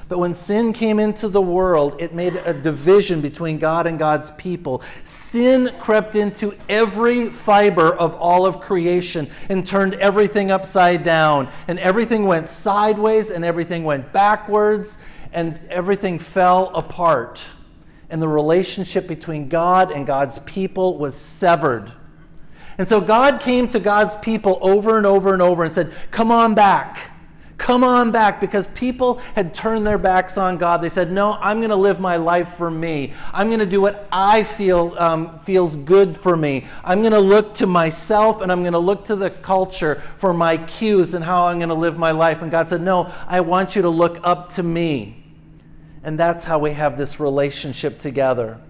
But 0.08 0.20
when 0.20 0.34
sin 0.34 0.72
came 0.72 1.00
into 1.00 1.28
the 1.28 1.42
world, 1.42 1.96
it 1.98 2.14
made 2.14 2.36
a 2.36 2.54
division 2.54 3.20
between 3.20 3.58
God 3.58 3.88
and 3.88 3.98
God's 3.98 4.30
people. 4.32 4.82
Sin 5.02 5.72
crept 5.80 6.14
into 6.14 6.56
every 6.68 7.28
fiber 7.28 7.92
of 7.92 8.14
all 8.14 8.46
of 8.46 8.60
creation 8.60 9.28
and 9.48 9.66
turned 9.66 9.94
everything 9.94 10.52
upside 10.52 11.02
down. 11.02 11.48
And 11.66 11.80
everything 11.80 12.26
went 12.26 12.48
sideways 12.48 13.30
and 13.30 13.44
everything 13.44 13.82
went 13.82 14.12
backwards 14.12 14.98
and 15.32 15.58
everything 15.70 16.20
fell 16.20 16.68
apart. 16.68 17.44
And 18.08 18.22
the 18.22 18.28
relationship 18.28 19.08
between 19.08 19.48
God 19.48 19.90
and 19.90 20.06
God's 20.06 20.38
people 20.40 20.98
was 20.98 21.16
severed. 21.16 21.92
And 22.78 22.86
so 22.86 23.00
God 23.00 23.40
came 23.40 23.68
to 23.70 23.80
God's 23.80 24.14
people 24.16 24.58
over 24.60 24.98
and 24.98 25.06
over 25.06 25.32
and 25.32 25.42
over 25.42 25.64
and 25.64 25.74
said, 25.74 25.92
Come 26.12 26.30
on 26.30 26.54
back. 26.54 27.15
Come 27.58 27.84
on 27.84 28.10
back 28.10 28.38
because 28.40 28.66
people 28.68 29.14
had 29.34 29.54
turned 29.54 29.86
their 29.86 29.96
backs 29.96 30.36
on 30.36 30.58
God. 30.58 30.82
They 30.82 30.90
said, 30.90 31.10
No, 31.10 31.32
I'm 31.32 31.58
going 31.58 31.70
to 31.70 31.76
live 31.76 32.00
my 32.00 32.16
life 32.16 32.50
for 32.50 32.70
me. 32.70 33.14
I'm 33.32 33.48
going 33.48 33.60
to 33.60 33.66
do 33.66 33.80
what 33.80 34.06
I 34.12 34.42
feel 34.42 34.94
um, 34.98 35.40
feels 35.40 35.74
good 35.74 36.16
for 36.16 36.36
me. 36.36 36.66
I'm 36.84 37.00
going 37.00 37.12
to 37.12 37.18
look 37.18 37.54
to 37.54 37.66
myself 37.66 38.42
and 38.42 38.52
I'm 38.52 38.60
going 38.60 38.74
to 38.74 38.78
look 38.78 39.06
to 39.06 39.16
the 39.16 39.30
culture 39.30 39.96
for 40.16 40.34
my 40.34 40.58
cues 40.58 41.14
and 41.14 41.24
how 41.24 41.46
I'm 41.46 41.58
going 41.58 41.70
to 41.70 41.74
live 41.74 41.96
my 41.96 42.10
life. 42.10 42.42
And 42.42 42.50
God 42.50 42.68
said, 42.68 42.82
No, 42.82 43.12
I 43.26 43.40
want 43.40 43.74
you 43.74 43.82
to 43.82 43.90
look 43.90 44.20
up 44.22 44.50
to 44.50 44.62
me. 44.62 45.24
And 46.02 46.18
that's 46.18 46.44
how 46.44 46.58
we 46.58 46.72
have 46.72 46.98
this 46.98 47.18
relationship 47.18 47.98
together. 47.98 48.60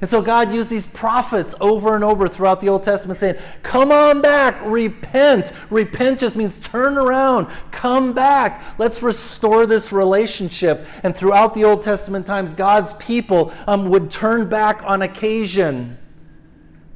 And 0.00 0.10
so 0.10 0.20
God 0.20 0.52
used 0.52 0.68
these 0.68 0.86
prophets 0.86 1.54
over 1.60 1.94
and 1.94 2.04
over 2.04 2.28
throughout 2.28 2.60
the 2.60 2.68
Old 2.68 2.82
Testament 2.82 3.18
saying, 3.18 3.36
Come 3.62 3.90
on 3.90 4.20
back, 4.20 4.60
repent. 4.64 5.52
Repent 5.70 6.20
just 6.20 6.36
means 6.36 6.58
turn 6.58 6.98
around, 6.98 7.46
come 7.70 8.12
back. 8.12 8.62
Let's 8.78 9.02
restore 9.02 9.66
this 9.66 9.92
relationship. 9.92 10.84
And 11.02 11.16
throughout 11.16 11.54
the 11.54 11.64
Old 11.64 11.82
Testament 11.82 12.26
times, 12.26 12.52
God's 12.52 12.92
people 12.94 13.52
um, 13.66 13.88
would 13.90 14.10
turn 14.10 14.48
back 14.48 14.82
on 14.84 15.02
occasion. 15.02 15.98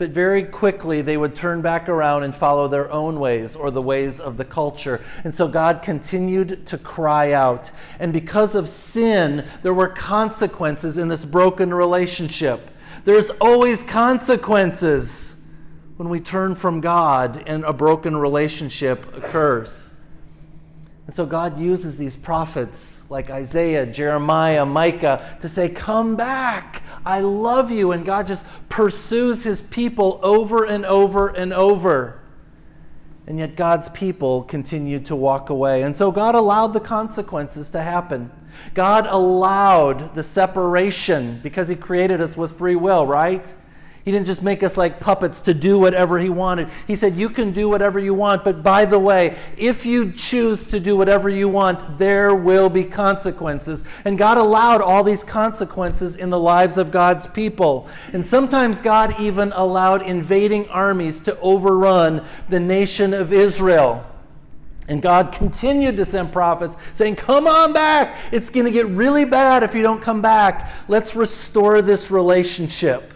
But 0.01 0.13
very 0.13 0.45
quickly, 0.45 1.03
they 1.03 1.19
would 1.19 1.37
turn 1.37 1.61
back 1.61 1.87
around 1.87 2.23
and 2.23 2.35
follow 2.35 2.69
their 2.69 2.91
own 2.91 3.21
ways 3.21 3.55
or 3.55 3.71
the 3.71 3.83
ways 3.83 4.19
of 4.19 4.39
the 4.39 4.47
culture. 4.47 5.05
And 5.25 5.35
so 5.35 5.47
God 5.47 5.83
continued 5.83 6.67
to 6.69 6.79
cry 6.79 7.33
out. 7.33 7.71
And 7.99 8.11
because 8.11 8.55
of 8.55 8.67
sin, 8.67 9.47
there 9.63 9.75
were 9.75 9.89
consequences 9.89 10.97
in 10.97 11.09
this 11.09 11.27
broken 11.27 11.75
relationship. 11.75 12.70
There's 13.05 13.31
always 13.31 13.83
consequences 13.83 15.35
when 15.97 16.09
we 16.09 16.21
turn 16.21 16.55
from 16.55 16.81
God 16.81 17.43
and 17.47 17.65
a 17.65 17.73
broken 17.73 18.17
relationship 18.17 19.17
occurs. 19.17 19.95
And 21.07 21.15
so 21.15 21.27
God 21.27 21.59
uses 21.59 21.97
these 21.97 22.15
prophets 22.15 23.05
like 23.11 23.31
Isaiah, 23.31 23.85
Jeremiah, 23.85 24.65
Micah 24.65 25.39
to 25.41 25.49
say, 25.49 25.69
Come 25.69 26.15
back. 26.15 26.83
I 27.05 27.21
love 27.21 27.71
you. 27.71 27.93
And 27.93 28.05
God 28.05 28.27
just 28.27 28.47
pursues 28.69 29.43
his 29.43 29.61
people 29.61 30.21
over 30.23 30.65
and 30.65 30.87
over 30.87 31.29
and 31.29 31.53
over. 31.53 32.21
And 33.27 33.39
yet 33.39 33.57
God's 33.57 33.89
people 33.89 34.45
continued 34.45 35.07
to 35.07 35.17
walk 35.17 35.51
away. 35.51 35.83
And 35.83 35.97
so 35.97 36.13
God 36.13 36.35
allowed 36.35 36.75
the 36.75 36.81
consequences 36.81 37.71
to 37.71 37.83
happen. 37.83 38.31
God 38.75 39.07
allowed 39.07 40.15
the 40.15 40.23
separation 40.23 41.41
because 41.43 41.69
He 41.69 41.77
created 41.77 42.21
us 42.21 42.37
with 42.37 42.59
free 42.59 42.77
will, 42.77 43.07
right? 43.07 43.53
He 44.05 44.11
didn't 44.11 44.27
just 44.27 44.43
make 44.43 44.63
us 44.63 44.79
like 44.79 44.99
puppets 44.99 45.43
to 45.43 45.53
do 45.53 45.79
whatever 45.79 46.19
He 46.19 46.31
wanted. 46.31 46.69
He 46.87 46.97
said, 46.97 47.15
You 47.17 47.29
can 47.29 47.53
do 47.53 47.69
whatever 47.69 47.99
you 47.99 48.15
want, 48.15 48.45
but 48.45 48.63
by 48.63 48.87
the 48.87 48.99
way, 48.99 49.37
if 49.59 49.85
you 49.85 50.13
choose 50.13 50.65
to 50.65 50.81
do 50.81 50.97
whatever 50.97 51.29
you 51.29 51.49
want, 51.49 51.99
there 51.99 52.35
will 52.35 52.71
be 52.71 52.83
consequences. 52.83 53.85
And 54.07 54.17
God 54.17 54.39
allowed 54.39 54.81
all 54.81 55.05
these 55.05 55.23
consequences 55.23 56.17
in 56.17 56.31
the 56.31 56.39
lives 56.39 56.79
of 56.79 56.91
God's 56.91 57.27
people. 57.27 57.89
And 58.13 58.25
sometimes 58.25 58.81
God 58.81 59.15
even 59.21 59.53
allowed 59.53 60.03
invading 60.03 60.69
armies 60.71 61.21
to 61.21 61.39
overrun 61.41 62.25
the 62.49 62.61
nation 62.61 63.13
of 63.13 63.33
Israel. 63.33 64.10
And 64.91 65.01
God 65.01 65.31
continued 65.31 65.97
to 65.99 66.05
send 66.05 66.33
prophets 66.33 66.77
saying, 66.95 67.15
Come 67.15 67.47
on 67.47 67.73
back. 67.73 68.19
It's 68.33 68.51
going 68.51 68.67
to 68.67 68.73
get 68.73 68.87
really 68.87 69.25
bad 69.25 69.63
if 69.63 69.73
you 69.73 69.83
don't 69.83 70.03
come 70.03 70.21
back. 70.21 70.69
Let's 70.89 71.15
restore 71.15 71.81
this 71.81 72.11
relationship. 72.11 73.15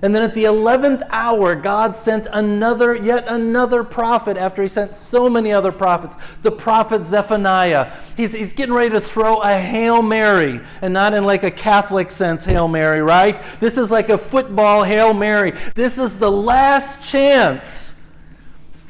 And 0.00 0.14
then 0.14 0.22
at 0.22 0.32
the 0.32 0.44
11th 0.44 1.06
hour, 1.10 1.54
God 1.54 1.94
sent 1.94 2.26
another, 2.32 2.94
yet 2.94 3.28
another 3.28 3.84
prophet 3.84 4.38
after 4.38 4.62
he 4.62 4.68
sent 4.68 4.94
so 4.94 5.28
many 5.28 5.52
other 5.52 5.70
prophets, 5.70 6.16
the 6.40 6.50
prophet 6.50 7.04
Zephaniah. 7.04 7.92
He's, 8.16 8.32
he's 8.32 8.54
getting 8.54 8.74
ready 8.74 8.88
to 8.94 9.02
throw 9.02 9.42
a 9.42 9.58
Hail 9.58 10.00
Mary, 10.00 10.62
and 10.80 10.94
not 10.94 11.12
in 11.12 11.24
like 11.24 11.42
a 11.44 11.50
Catholic 11.50 12.10
sense, 12.10 12.46
Hail 12.46 12.68
Mary, 12.68 13.02
right? 13.02 13.42
This 13.60 13.76
is 13.76 13.90
like 13.90 14.08
a 14.08 14.16
football 14.16 14.82
Hail 14.82 15.12
Mary. 15.12 15.52
This 15.74 15.98
is 15.98 16.18
the 16.18 16.32
last 16.32 17.06
chance 17.06 17.92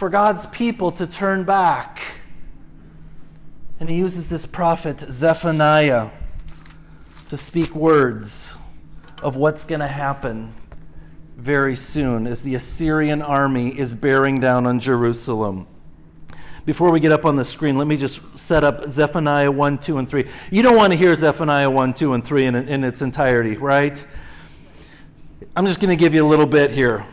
for 0.01 0.09
God's 0.09 0.47
people 0.47 0.91
to 0.93 1.07
turn 1.07 1.45
back. 1.45 2.01
And 3.79 3.91
he 3.91 3.97
uses 3.97 4.31
this 4.31 4.47
prophet, 4.47 4.99
Zephaniah, 4.99 6.09
to 7.29 7.37
speak 7.37 7.75
words 7.75 8.55
of 9.23 9.37
what's 9.37 9.67
going 9.67 9.83
to 9.83 9.87
happen 9.87 10.55
very 11.37 11.77
soon 11.77 12.27
as 12.27 12.41
the 12.41 12.55
Assyrian 12.55 13.21
army 13.21 13.79
is 13.79 13.95
bearing 13.95 14.37
down 14.37 14.67
on 14.67 14.81
Jerusalem. 14.81 15.67
Before 16.65 16.91
we 16.91 16.99
get 16.99 17.13
up 17.13 17.27
on 17.27 17.37
the 17.37 17.45
screen, 17.45 17.77
let 17.77 17.87
me 17.87 17.99
just 17.99 18.23
set 18.39 18.65
up 18.65 18.89
Zephaniah 18.89 19.51
1, 19.51 19.77
2, 19.81 19.99
and 19.99 20.09
3. 20.09 20.25
You 20.51 20.63
don't 20.63 20.77
want 20.77 20.95
to 20.95 20.97
hear 20.97 21.15
Zephaniah 21.15 21.69
1, 21.69 21.93
2, 21.93 22.15
and 22.15 22.25
3 22.25 22.47
in, 22.47 22.55
in 22.55 22.85
its 22.85 23.03
entirety, 23.03 23.59
right? 23.59 24.03
I'm 25.55 25.67
just 25.67 25.79
going 25.79 25.91
to 25.91 26.03
give 26.03 26.15
you 26.15 26.27
a 26.27 26.29
little 26.29 26.47
bit 26.47 26.71
here. 26.71 27.05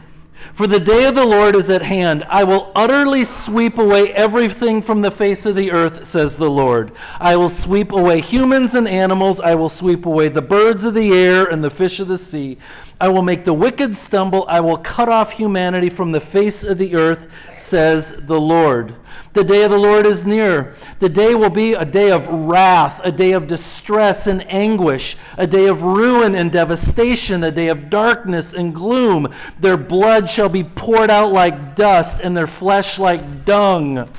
For 0.53 0.67
the 0.67 0.79
day 0.79 1.05
of 1.05 1.15
the 1.15 1.25
Lord 1.25 1.55
is 1.55 1.69
at 1.69 1.81
hand. 1.81 2.23
I 2.29 2.43
will 2.43 2.71
utterly 2.75 3.23
sweep 3.23 3.77
away 3.77 4.11
everything 4.13 4.81
from 4.81 5.01
the 5.01 5.11
face 5.11 5.45
of 5.45 5.55
the 5.55 5.71
earth, 5.71 6.07
says 6.07 6.37
the 6.37 6.49
Lord. 6.49 6.91
I 7.19 7.35
will 7.35 7.49
sweep 7.49 7.91
away 7.91 8.21
humans 8.21 8.73
and 8.73 8.87
animals. 8.87 9.39
I 9.39 9.55
will 9.55 9.69
sweep 9.69 10.05
away 10.05 10.29
the 10.29 10.41
birds 10.41 10.83
of 10.83 10.93
the 10.93 11.11
air 11.13 11.45
and 11.45 11.63
the 11.63 11.69
fish 11.69 11.99
of 11.99 12.07
the 12.07 12.17
sea. 12.17 12.57
I 12.99 13.09
will 13.09 13.21
make 13.21 13.45
the 13.45 13.53
wicked 13.53 13.95
stumble. 13.95 14.45
I 14.47 14.59
will 14.59 14.77
cut 14.77 15.07
off 15.07 15.31
humanity 15.31 15.89
from 15.89 16.11
the 16.11 16.21
face 16.21 16.63
of 16.63 16.79
the 16.79 16.95
earth, 16.95 17.27
says 17.55 18.25
the 18.25 18.41
Lord. 18.41 18.95
The 19.33 19.43
day 19.43 19.63
of 19.63 19.69
the 19.69 19.77
Lord 19.77 20.07
is 20.07 20.25
near. 20.25 20.73
The 20.97 21.09
day 21.09 21.35
will 21.35 21.51
be 21.51 21.73
a 21.73 21.85
day 21.85 22.09
of 22.09 22.27
wrath, 22.27 22.99
a 23.03 23.11
day 23.11 23.33
of 23.33 23.45
distress 23.45 24.25
and 24.25 24.43
anguish, 24.51 25.15
a 25.37 25.45
day 25.45 25.67
of 25.67 25.83
ruin 25.83 26.33
and 26.33 26.51
devastation, 26.51 27.43
a 27.43 27.51
day 27.51 27.67
of 27.67 27.91
darkness 27.91 28.53
and 28.53 28.73
gloom. 28.73 29.31
Their 29.59 29.77
blood 29.77 30.27
shall 30.27 30.49
be 30.49 30.63
poured 30.63 31.11
out 31.11 31.31
like 31.31 31.75
dust, 31.75 32.19
and 32.21 32.35
their 32.35 32.47
flesh 32.47 32.97
like 32.97 33.45
dung. 33.45 34.09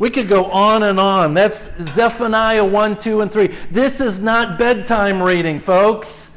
We 0.00 0.10
could 0.10 0.26
go 0.26 0.46
on 0.46 0.82
and 0.82 0.98
on. 0.98 1.34
That's 1.34 1.68
Zephaniah 1.78 2.64
1, 2.64 2.96
2, 2.96 3.20
and 3.20 3.30
3. 3.30 3.48
This 3.70 4.00
is 4.00 4.18
not 4.18 4.58
bedtime 4.58 5.22
reading, 5.22 5.60
folks. 5.60 6.29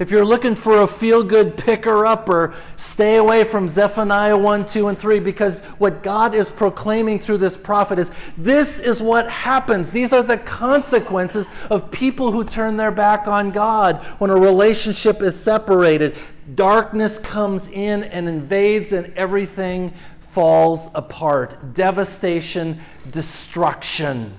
If 0.00 0.10
you're 0.10 0.24
looking 0.24 0.54
for 0.54 0.80
a 0.80 0.86
feel 0.86 1.22
good 1.22 1.58
picker 1.58 2.06
upper, 2.06 2.54
stay 2.76 3.16
away 3.16 3.44
from 3.44 3.68
Zephaniah 3.68 4.34
1, 4.34 4.66
2, 4.66 4.88
and 4.88 4.98
3 4.98 5.20
because 5.20 5.60
what 5.76 6.02
God 6.02 6.34
is 6.34 6.50
proclaiming 6.50 7.18
through 7.18 7.36
this 7.36 7.54
prophet 7.54 7.98
is 7.98 8.10
this 8.38 8.78
is 8.78 9.02
what 9.02 9.28
happens. 9.30 9.92
These 9.92 10.14
are 10.14 10.22
the 10.22 10.38
consequences 10.38 11.50
of 11.68 11.90
people 11.90 12.32
who 12.32 12.44
turn 12.44 12.78
their 12.78 12.90
back 12.90 13.28
on 13.28 13.50
God 13.50 13.96
when 14.18 14.30
a 14.30 14.36
relationship 14.36 15.20
is 15.20 15.38
separated. 15.38 16.16
Darkness 16.54 17.18
comes 17.18 17.68
in 17.68 18.04
and 18.04 18.26
invades, 18.26 18.94
and 18.94 19.12
everything 19.16 19.92
falls 20.20 20.88
apart. 20.94 21.74
Devastation, 21.74 22.80
destruction. 23.10 24.34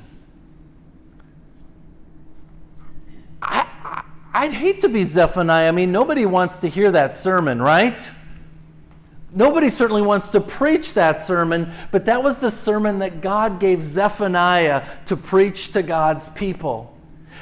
I, 3.43 3.67
I'd 4.33 4.53
hate 4.53 4.81
to 4.81 4.89
be 4.89 5.03
Zephaniah. 5.03 5.67
I 5.67 5.71
mean, 5.71 5.91
nobody 5.91 6.25
wants 6.25 6.57
to 6.57 6.67
hear 6.67 6.91
that 6.91 7.15
sermon, 7.15 7.61
right? 7.61 8.11
Nobody 9.33 9.69
certainly 9.69 10.01
wants 10.01 10.29
to 10.31 10.41
preach 10.41 10.93
that 10.93 11.19
sermon, 11.19 11.71
but 11.91 12.05
that 12.05 12.21
was 12.21 12.39
the 12.39 12.51
sermon 12.51 12.99
that 12.99 13.21
God 13.21 13.59
gave 13.59 13.83
Zephaniah 13.83 14.87
to 15.05 15.15
preach 15.15 15.71
to 15.73 15.81
God's 15.81 16.29
people. 16.29 16.97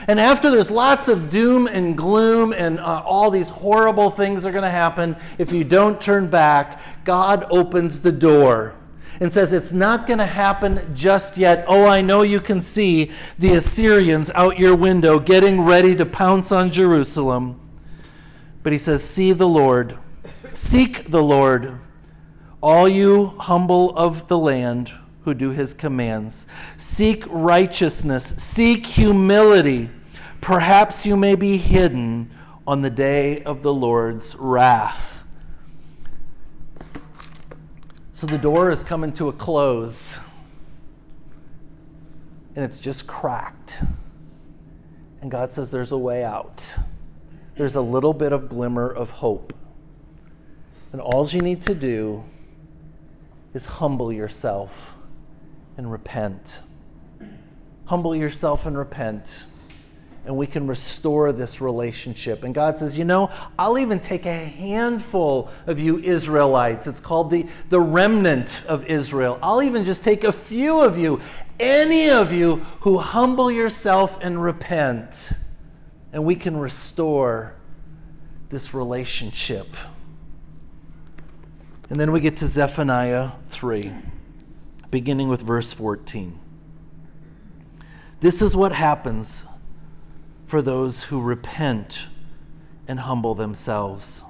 And 0.08 0.20
after 0.20 0.50
there's 0.50 0.72
lots 0.72 1.08
of 1.08 1.30
doom 1.30 1.68
and 1.68 1.98
gloom 1.98 2.54
and 2.54 2.80
uh, 2.80 3.04
all 3.06 3.30
these 3.30 3.50
horrible 3.50 4.10
things 4.10 4.46
are 4.46 4.52
going 4.52 4.64
to 4.64 4.70
happen 4.70 5.16
if 5.38 5.52
you 5.52 5.64
don't 5.64 6.00
turn 6.00 6.28
back, 6.28 6.80
God 7.04 7.46
opens 7.50 8.02
the 8.02 8.12
door 8.12 8.76
and 9.20 9.34
says, 9.34 9.54
It's 9.54 9.74
not 9.74 10.08
going 10.08 10.20
to 10.20 10.26
happen 10.26 10.94
just 10.96 11.38
yet. 11.38 11.66
Oh, 11.68 11.86
I 11.86 12.02
know 12.02 12.22
you 12.22 12.40
can 12.40 12.62
see 12.62 13.12
the 13.38 13.54
Assyrians 13.54 14.32
out 14.32 14.60
your 14.60 14.76
window 14.76 15.20
getting 15.20 15.62
ready 15.62 15.96
to 15.96 16.06
pounce 16.06 16.52
on 16.52 16.72
Jerusalem. 16.72 17.60
But 18.64 18.72
he 18.72 18.78
says, 18.78 19.04
See 19.04 19.34
the 19.34 19.48
Lord, 19.48 19.98
seek 20.54 21.10
the 21.12 21.24
Lord, 21.24 21.80
all 22.62 22.88
you 22.88 23.36
humble 23.40 23.96
of 23.98 24.28
the 24.28 24.38
land 24.38 24.94
who 25.24 25.34
do 25.34 25.52
his 25.52 25.74
commands. 25.74 26.48
Seek 26.78 27.24
righteousness, 27.28 28.34
seek 28.38 28.86
humility. 28.86 29.90
Perhaps 30.42 31.06
you 31.06 31.18
may 31.18 31.36
be 31.36 31.58
hidden 31.58 32.32
on 32.66 32.82
the 32.82 32.90
day 32.90 33.42
of 33.44 33.62
the 33.62 33.74
Lord's 33.74 34.36
wrath. 34.36 35.19
So 38.20 38.28
the 38.28 38.38
door 38.38 38.70
is 38.70 38.84
coming 38.84 39.14
to 39.14 39.30
a 39.30 39.32
close, 39.32 40.20
and 42.54 42.66
it's 42.66 42.82
just 42.82 43.08
cracked. 43.08 43.82
And 45.22 45.32
God 45.32 45.52
says 45.52 45.72
there's 45.72 45.94
a 45.94 45.98
way 45.98 46.26
out. 46.26 46.76
There's 47.56 47.76
a 47.76 47.82
little 47.82 48.14
bit 48.14 48.34
of 48.34 48.50
glimmer 48.50 48.90
of 48.90 49.10
hope. 49.10 49.54
And 50.92 51.00
all 51.00 51.30
you 51.30 51.40
need 51.40 51.62
to 51.62 51.74
do 51.74 52.26
is 53.54 53.66
humble 53.66 54.12
yourself 54.12 54.96
and 55.78 55.90
repent. 55.90 56.60
Humble 57.86 58.18
yourself 58.18 58.66
and 58.66 58.78
repent 58.78 59.46
and 60.30 60.38
we 60.38 60.46
can 60.46 60.68
restore 60.68 61.32
this 61.32 61.60
relationship. 61.60 62.44
And 62.44 62.54
God 62.54 62.78
says, 62.78 62.96
You 62.96 63.04
know, 63.04 63.32
I'll 63.58 63.80
even 63.80 64.00
take 64.00 64.28
a 64.28 64.46
handful 64.46 65.50
of 65.66 65.80
you 65.80 65.98
Israelites. 65.98 66.86
It's 66.86 67.00
called 67.00 67.32
the, 67.32 67.48
the 67.70 67.80
remnant 67.80 68.64
of 68.68 68.86
Israel. 68.86 69.40
I'll 69.42 69.64
even 69.64 69.86
just 69.86 70.04
take 70.04 70.24
a 70.24 70.32
few 70.32 70.82
of 70.82 71.00
you, 71.00 71.20
any 71.60 72.12
of 72.12 72.32
you 72.32 72.58
who 72.82 73.00
humble 73.00 73.50
yourself 73.50 74.20
and 74.22 74.40
repent, 74.40 75.32
and 76.14 76.24
we 76.24 76.36
can 76.36 76.56
restore 76.58 77.56
this 78.50 78.72
relationship. 78.72 79.66
And 81.90 82.00
then 82.00 82.12
we 82.12 82.20
get 82.20 82.38
to 82.38 82.48
Zephaniah 82.48 83.32
3, 83.48 83.94
beginning 84.92 85.28
with 85.28 85.42
verse 85.42 85.74
14. 85.74 86.40
This 88.20 88.44
is 88.44 88.56
what 88.56 88.74
happens 88.74 89.44
for 90.50 90.64
those 90.64 91.04
who 91.04 91.22
repent 91.22 92.08
and 92.88 93.02
humble 93.02 93.36
themselves. 93.36 94.24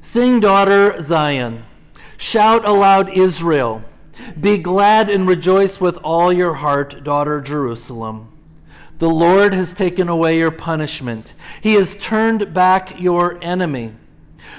Sing, 0.00 0.40
daughter 0.40 0.98
Zion. 1.02 1.64
Shout 2.16 2.66
aloud, 2.66 3.10
Israel. 3.10 3.84
Be 4.40 4.56
glad 4.56 5.10
and 5.10 5.28
rejoice 5.28 5.82
with 5.82 5.98
all 5.98 6.32
your 6.32 6.54
heart, 6.54 7.04
daughter 7.04 7.42
Jerusalem. 7.42 8.32
The 8.96 9.10
Lord 9.10 9.52
has 9.52 9.74
taken 9.74 10.08
away 10.08 10.38
your 10.38 10.50
punishment, 10.50 11.34
He 11.60 11.74
has 11.74 11.94
turned 11.94 12.54
back 12.54 12.98
your 12.98 13.38
enemy. 13.42 13.92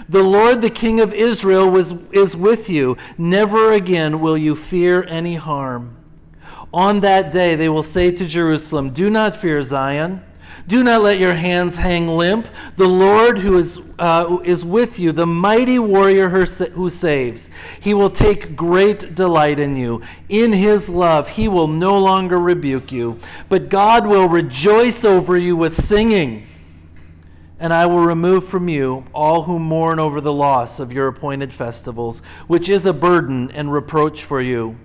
The 0.08 0.22
Lord, 0.22 0.62
the 0.62 0.70
King 0.70 1.00
of 1.00 1.16
Israel, 1.16 1.68
was, 1.68 1.94
is 2.12 2.38
with 2.38 2.70
you. 2.70 2.96
Never 3.18 3.72
again 3.72 4.20
will 4.20 4.38
you 4.38 4.56
fear 4.56 5.04
any 5.04 5.36
harm. 5.36 5.98
On 6.74 7.02
that 7.02 7.32
day, 7.32 7.56
they 7.56 7.70
will 7.70 7.84
say 7.84 8.12
to 8.12 8.26
Jerusalem, 8.26 8.92
Do 8.92 9.10
not 9.10 9.36
fear 9.36 9.62
Zion. 9.64 10.24
Do 10.68 10.84
not 10.84 11.02
let 11.02 11.20
your 11.20 11.34
hands 11.34 11.76
hang 11.76 12.08
limp. 12.08 12.48
The 12.78 12.88
Lord 12.88 13.40
who 13.40 13.58
is, 13.58 13.80
uh, 14.00 14.38
is 14.44 14.64
with 14.64 15.00
you, 15.00 15.12
the 15.12 15.28
mighty 15.28 15.80
warrior 15.80 16.30
who 16.30 16.90
saves, 16.90 17.50
he 17.80 17.94
will 17.94 18.10
take 18.10 18.56
great 18.56 19.16
delight 19.16 19.60
in 19.60 19.76
you. 19.76 20.02
In 20.30 20.54
his 20.54 20.90
love, 20.90 21.30
he 21.30 21.48
will 21.48 21.68
no 21.68 21.98
longer 22.00 22.40
rebuke 22.40 22.92
you, 22.92 23.20
but 23.50 23.70
God 23.70 24.08
will 24.08 24.30
rejoice 24.30 25.04
over 25.04 25.36
you 25.36 25.56
with 25.56 25.76
singing. 25.76 26.48
And 27.60 27.74
I 27.74 27.86
will 27.86 28.00
remove 28.00 28.46
from 28.46 28.70
you 28.70 29.06
all 29.14 29.44
who 29.44 29.60
mourn 29.60 30.00
over 30.00 30.22
the 30.22 30.34
loss 30.34 30.80
of 30.80 30.92
your 30.92 31.08
appointed 31.08 31.54
festivals, 31.54 32.22
which 32.48 32.70
is 32.70 32.86
a 32.86 32.94
burden 32.94 33.52
and 33.52 33.72
reproach 33.72 34.24
for 34.24 34.42
you. 34.42 34.78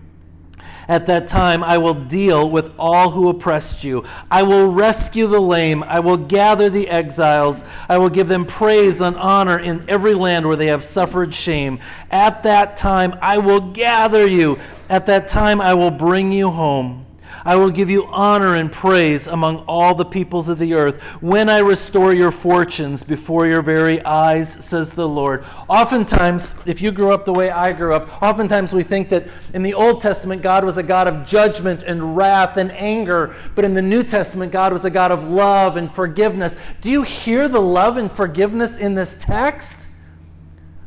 At 0.89 1.07
that 1.07 1.27
time, 1.27 1.65
I 1.65 1.79
will 1.79 1.95
deal 1.95 2.49
with 2.49 2.73
all 2.79 3.11
who 3.11 3.29
oppressed 3.29 3.83
you. 3.83 4.05
I 4.31 4.43
will 4.43 4.71
rescue 4.71 5.27
the 5.27 5.41
lame. 5.41 5.83
I 5.83 6.01
will 6.01 6.17
gather 6.17 6.71
the 6.71 6.89
exiles. 6.89 7.65
I 7.89 7.99
will 7.99 8.11
give 8.11 8.29
them 8.29 8.45
praise 8.45 9.01
and 9.01 9.17
honor 9.17 9.59
in 9.59 9.89
every 9.89 10.15
land 10.15 10.47
where 10.47 10.57
they 10.57 10.67
have 10.67 10.85
suffered 10.85 11.35
shame. 11.35 11.81
At 12.11 12.43
that 12.45 12.77
time, 12.77 13.19
I 13.21 13.39
will 13.39 13.73
gather 13.73 14.27
you. 14.27 14.59
At 14.89 15.07
that 15.07 15.29
time, 15.29 15.61
I 15.61 15.75
will 15.75 15.91
bring 15.91 16.31
you 16.31 16.51
home. 16.51 17.06
I 17.47 17.55
will 17.55 17.71
give 17.71 17.89
you 17.89 18.07
honor 18.07 18.57
and 18.57 18.73
praise 18.73 19.29
among 19.29 19.59
all 19.69 19.95
the 19.95 20.05
peoples 20.05 20.49
of 20.49 20.59
the 20.59 20.75
earth 20.75 21.01
when 21.23 21.49
I 21.49 21.59
restore 21.59 22.13
your 22.13 22.33
fortunes 22.33 23.05
before 23.05 23.47
your 23.47 23.63
very 23.63 24.05
eyes, 24.05 24.53
says 24.65 24.91
the 24.91 25.07
Lord. 25.07 25.45
Oftentimes, 25.69 26.57
if 26.67 26.83
you 26.83 26.91
grew 26.91 27.13
up 27.13 27.25
the 27.25 27.33
way 27.33 27.51
I 27.51 27.73
grew 27.73 27.95
up, 27.95 28.21
oftentimes 28.21 28.73
we 28.73 28.83
think 28.83 29.11
that 29.11 29.29
in 29.55 29.63
the 29.63 29.75
Old 29.75 30.01
Testament, 30.01 30.43
God 30.43 30.65
was 30.65 30.77
a 30.77 30.83
God 30.83 31.07
of 31.07 31.25
judgment 31.25 31.85
and 31.85 32.17
wrath 32.17 32.57
and 32.57 32.73
anger, 32.73 33.37
but 33.55 33.65
in 33.65 33.75
the 33.75 33.83
New 33.83 34.03
Testament, 34.03 34.51
God 34.51 34.73
was 34.73 34.85
a 34.85 34.91
God 34.91 35.13
of 35.13 35.23
love 35.23 35.77
and 35.77 35.89
forgiveness. 35.89 36.57
Do 36.81 36.91
you 36.91 37.03
hear 37.03 37.49
the 37.49 37.63
love 37.63 37.97
and 37.97 38.11
forgiveness 38.11 38.77
in 38.77 38.95
this 38.97 39.17
text? 39.21 39.87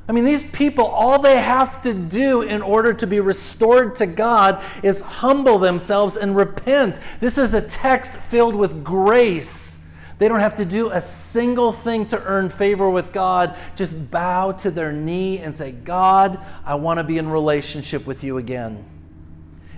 I 0.09 0.11
mean, 0.11 0.25
these 0.25 0.41
people, 0.41 0.85
all 0.85 1.19
they 1.19 1.37
have 1.37 1.83
to 1.83 1.93
do 1.93 2.41
in 2.41 2.63
order 2.63 2.95
to 2.95 3.05
be 3.05 3.19
restored 3.19 3.95
to 3.97 4.07
God 4.07 4.63
is 4.81 5.01
humble 5.01 5.59
themselves 5.59 6.17
and 6.17 6.35
repent. 6.35 6.99
This 7.19 7.37
is 7.37 7.53
a 7.53 7.61
text 7.61 8.13
filled 8.13 8.55
with 8.55 8.83
grace. 8.83 9.85
They 10.17 10.27
don't 10.27 10.39
have 10.39 10.55
to 10.55 10.65
do 10.65 10.89
a 10.89 10.99
single 10.99 11.71
thing 11.71 12.07
to 12.07 12.19
earn 12.23 12.49
favor 12.49 12.89
with 12.89 13.13
God. 13.13 13.55
Just 13.75 14.09
bow 14.09 14.51
to 14.53 14.71
their 14.71 14.91
knee 14.91 15.37
and 15.37 15.55
say, 15.55 15.73
God, 15.73 16.39
I 16.65 16.73
want 16.73 16.97
to 16.97 17.03
be 17.03 17.19
in 17.19 17.29
relationship 17.29 18.07
with 18.07 18.23
you 18.23 18.39
again. 18.39 18.83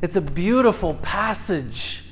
It's 0.01 0.15
a 0.15 0.21
beautiful 0.21 0.93
passage 0.93 2.05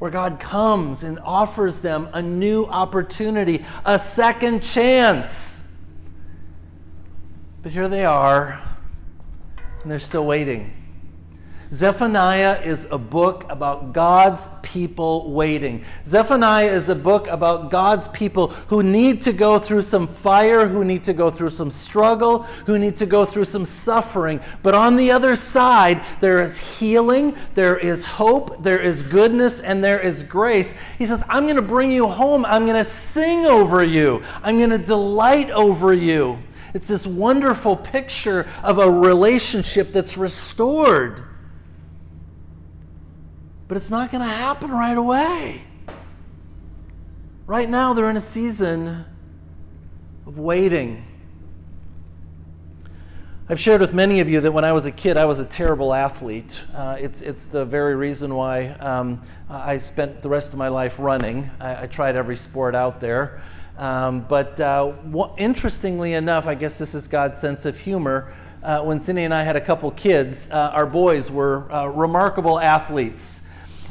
where 0.00 0.10
God 0.10 0.40
comes 0.40 1.04
and 1.04 1.20
offers 1.20 1.78
them 1.78 2.08
a 2.12 2.20
new 2.20 2.64
opportunity, 2.66 3.64
a 3.84 3.96
second 3.96 4.64
chance. 4.64 5.57
But 7.62 7.72
here 7.72 7.88
they 7.88 8.04
are, 8.04 8.60
and 9.82 9.90
they're 9.90 9.98
still 9.98 10.24
waiting. 10.24 10.72
Zephaniah 11.70 12.62
is 12.62 12.86
a 12.90 12.96
book 12.96 13.44
about 13.50 13.92
God's 13.92 14.48
people 14.62 15.30
waiting. 15.32 15.84
Zephaniah 16.04 16.70
is 16.70 16.88
a 16.88 16.94
book 16.94 17.26
about 17.26 17.70
God's 17.70 18.08
people 18.08 18.48
who 18.68 18.82
need 18.82 19.22
to 19.22 19.32
go 19.34 19.58
through 19.58 19.82
some 19.82 20.06
fire, 20.06 20.66
who 20.66 20.82
need 20.82 21.04
to 21.04 21.12
go 21.12 21.28
through 21.28 21.50
some 21.50 21.70
struggle, 21.70 22.44
who 22.64 22.78
need 22.78 22.96
to 22.98 23.06
go 23.06 23.26
through 23.26 23.44
some 23.44 23.66
suffering. 23.66 24.40
But 24.62 24.74
on 24.74 24.96
the 24.96 25.10
other 25.10 25.36
side, 25.36 26.02
there 26.20 26.42
is 26.42 26.58
healing, 26.58 27.36
there 27.54 27.76
is 27.76 28.04
hope, 28.04 28.62
there 28.62 28.80
is 28.80 29.02
goodness, 29.02 29.60
and 29.60 29.84
there 29.84 30.00
is 30.00 30.22
grace. 30.22 30.74
He 30.96 31.04
says, 31.04 31.22
I'm 31.28 31.44
going 31.44 31.56
to 31.56 31.62
bring 31.62 31.92
you 31.92 32.06
home. 32.06 32.46
I'm 32.46 32.64
going 32.64 32.76
to 32.78 32.84
sing 32.84 33.44
over 33.44 33.84
you. 33.84 34.22
I'm 34.42 34.56
going 34.56 34.70
to 34.70 34.78
delight 34.78 35.50
over 35.50 35.92
you. 35.92 36.38
It's 36.78 36.86
this 36.86 37.08
wonderful 37.08 37.74
picture 37.74 38.46
of 38.62 38.78
a 38.78 38.88
relationship 38.88 39.90
that's 39.90 40.16
restored. 40.16 41.24
But 43.66 43.76
it's 43.76 43.90
not 43.90 44.12
going 44.12 44.22
to 44.22 44.30
happen 44.30 44.70
right 44.70 44.96
away. 44.96 45.64
Right 47.48 47.68
now, 47.68 47.94
they're 47.94 48.08
in 48.08 48.16
a 48.16 48.20
season 48.20 49.04
of 50.24 50.38
waiting. 50.38 51.04
I've 53.48 53.58
shared 53.58 53.80
with 53.80 53.92
many 53.92 54.20
of 54.20 54.28
you 54.28 54.40
that 54.40 54.52
when 54.52 54.64
I 54.64 54.70
was 54.70 54.86
a 54.86 54.92
kid, 54.92 55.16
I 55.16 55.24
was 55.24 55.40
a 55.40 55.44
terrible 55.44 55.92
athlete. 55.92 56.62
Uh, 56.72 56.96
it's, 57.00 57.22
it's 57.22 57.48
the 57.48 57.64
very 57.64 57.96
reason 57.96 58.36
why 58.36 58.68
um, 58.68 59.20
I 59.50 59.78
spent 59.78 60.22
the 60.22 60.28
rest 60.28 60.52
of 60.52 60.60
my 60.60 60.68
life 60.68 61.00
running. 61.00 61.50
I, 61.58 61.82
I 61.82 61.86
tried 61.88 62.14
every 62.14 62.36
sport 62.36 62.76
out 62.76 63.00
there. 63.00 63.42
Um, 63.78 64.22
but 64.22 64.60
uh, 64.60 64.92
interestingly 65.36 66.14
enough, 66.14 66.46
I 66.46 66.56
guess 66.56 66.78
this 66.78 66.96
is 66.96 67.06
God's 67.06 67.38
sense 67.38 67.64
of 67.64 67.78
humor. 67.78 68.34
Uh, 68.60 68.82
when 68.82 68.98
Cindy 68.98 69.22
and 69.22 69.32
I 69.32 69.44
had 69.44 69.54
a 69.54 69.60
couple 69.60 69.88
kids, 69.92 70.50
uh, 70.50 70.72
our 70.74 70.84
boys 70.86 71.30
were 71.30 71.70
uh, 71.72 71.86
remarkable 71.86 72.58
athletes. 72.58 73.42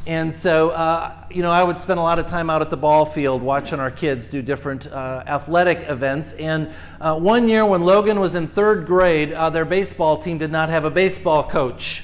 And 0.06 0.34
so, 0.34 0.72
uh, 0.72 1.14
you 1.32 1.42
know, 1.42 1.52
I 1.52 1.64
would 1.64 1.80
spend 1.80 2.00
a 2.00 2.04
lot 2.04 2.20
of 2.20 2.28
time 2.28 2.50
out 2.50 2.62
at 2.62 2.70
the 2.70 2.78
ball 2.78 3.06
field 3.06 3.42
watching 3.42 3.80
our 3.80 3.92
kids 3.92 4.28
do 4.28 4.42
different 4.42 4.88
uh, 4.88 5.24
athletic 5.26 5.80
events. 5.90 6.34
And 6.34 6.70
one 7.00 7.48
year 7.48 7.66
when 7.66 7.82
Logan 7.82 8.20
was 8.20 8.36
in 8.36 8.48
third 8.48 8.88
grade, 8.88 9.32
their 9.32 9.66
baseball 9.66 10.18
team 10.18 10.38
did 10.38 10.52
not 10.52 10.70
have 10.70 10.84
a 10.84 10.92
baseball 10.92 11.44
coach. 11.44 12.04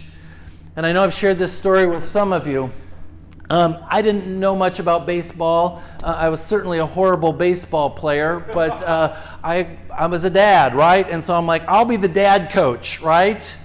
And 0.75 0.85
I 0.85 0.93
know 0.93 1.03
I've 1.03 1.13
shared 1.13 1.37
this 1.37 1.51
story 1.51 1.85
with 1.85 2.09
some 2.09 2.31
of 2.33 2.47
you. 2.47 2.71
Um, 3.53 3.77
I 3.87 4.01
didn't 4.01 4.25
know 4.39 4.55
much 4.55 4.79
about 4.79 5.05
baseball. 5.05 5.83
Uh, 6.01 6.07
I 6.07 6.29
was 6.29 6.43
certainly 6.43 6.79
a 6.79 6.87
horrible 6.87 7.31
baseball 7.31 7.87
player, 7.87 8.39
but 8.51 8.81
uh, 8.81 9.15
I, 9.43 9.77
I 9.95 10.07
was 10.07 10.23
a 10.23 10.31
dad, 10.31 10.73
right? 10.73 11.07
And 11.07 11.23
so 11.23 11.35
I'm 11.35 11.45
like, 11.45 11.61
I'll 11.67 11.85
be 11.85 11.97
the 11.97 12.07
dad 12.07 12.51
coach, 12.51 12.99
right? 12.99 13.55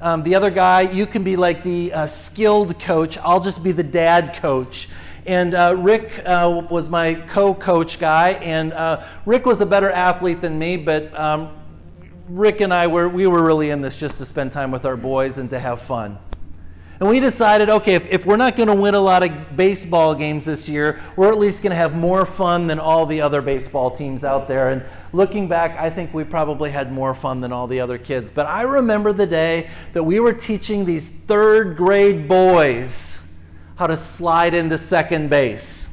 Um, 0.00 0.22
the 0.22 0.36
other 0.36 0.48
guy, 0.48 0.82
you 0.82 1.06
can 1.06 1.24
be 1.24 1.34
like 1.34 1.64
the 1.64 1.92
uh, 1.92 2.06
skilled 2.06 2.78
coach. 2.78 3.18
I'll 3.18 3.40
just 3.40 3.64
be 3.64 3.72
the 3.72 3.82
dad 3.82 4.36
coach. 4.36 4.88
And 5.26 5.56
uh, 5.56 5.74
Rick 5.76 6.22
uh, 6.24 6.62
was 6.70 6.88
my 6.88 7.14
co 7.14 7.52
coach 7.52 7.98
guy. 7.98 8.34
And 8.34 8.72
uh, 8.72 9.02
Rick 9.26 9.44
was 9.44 9.60
a 9.60 9.66
better 9.66 9.90
athlete 9.90 10.40
than 10.40 10.56
me, 10.56 10.76
but 10.76 11.18
um, 11.18 11.50
Rick 12.28 12.60
and 12.60 12.72
I 12.72 12.86
were, 12.86 13.08
we 13.08 13.26
were 13.26 13.42
really 13.42 13.70
in 13.70 13.80
this 13.80 13.98
just 13.98 14.18
to 14.18 14.24
spend 14.24 14.52
time 14.52 14.70
with 14.70 14.84
our 14.84 14.96
boys 14.96 15.38
and 15.38 15.50
to 15.50 15.58
have 15.58 15.80
fun. 15.80 16.16
And 17.02 17.08
we 17.08 17.18
decided 17.18 17.68
okay, 17.68 17.94
if, 17.94 18.08
if 18.12 18.26
we're 18.26 18.36
not 18.36 18.54
going 18.54 18.68
to 18.68 18.76
win 18.76 18.94
a 18.94 19.00
lot 19.00 19.24
of 19.24 19.56
baseball 19.56 20.14
games 20.14 20.44
this 20.44 20.68
year, 20.68 21.00
we're 21.16 21.32
at 21.32 21.38
least 21.38 21.60
going 21.60 21.72
to 21.72 21.76
have 21.76 21.96
more 21.96 22.24
fun 22.24 22.68
than 22.68 22.78
all 22.78 23.06
the 23.06 23.22
other 23.22 23.42
baseball 23.42 23.90
teams 23.90 24.22
out 24.22 24.46
there. 24.46 24.68
And 24.68 24.84
looking 25.12 25.48
back, 25.48 25.76
I 25.76 25.90
think 25.90 26.14
we 26.14 26.22
probably 26.22 26.70
had 26.70 26.92
more 26.92 27.12
fun 27.12 27.40
than 27.40 27.50
all 27.50 27.66
the 27.66 27.80
other 27.80 27.98
kids. 27.98 28.30
But 28.30 28.46
I 28.46 28.62
remember 28.62 29.12
the 29.12 29.26
day 29.26 29.68
that 29.94 30.04
we 30.04 30.20
were 30.20 30.32
teaching 30.32 30.84
these 30.84 31.08
third 31.08 31.76
grade 31.76 32.28
boys 32.28 33.20
how 33.74 33.88
to 33.88 33.96
slide 33.96 34.54
into 34.54 34.78
second 34.78 35.28
base. 35.28 35.88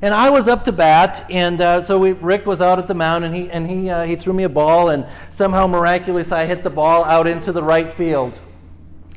And 0.00 0.14
I 0.14 0.30
was 0.30 0.48
up 0.48 0.64
to 0.64 0.72
bat, 0.72 1.26
and 1.28 1.60
uh, 1.60 1.82
so 1.82 1.98
we, 1.98 2.12
Rick 2.12 2.46
was 2.46 2.62
out 2.62 2.78
at 2.78 2.88
the 2.88 2.94
mound, 2.94 3.26
and 3.26 3.34
he 3.34 3.50
and 3.50 3.68
he 3.68 3.90
uh, 3.90 4.04
he 4.04 4.16
threw 4.16 4.32
me 4.32 4.44
a 4.44 4.48
ball, 4.48 4.88
and 4.88 5.04
somehow 5.30 5.66
miraculously 5.66 6.38
I 6.38 6.46
hit 6.46 6.64
the 6.64 6.70
ball 6.70 7.04
out 7.04 7.26
into 7.26 7.52
the 7.52 7.62
right 7.62 7.92
field. 7.92 8.40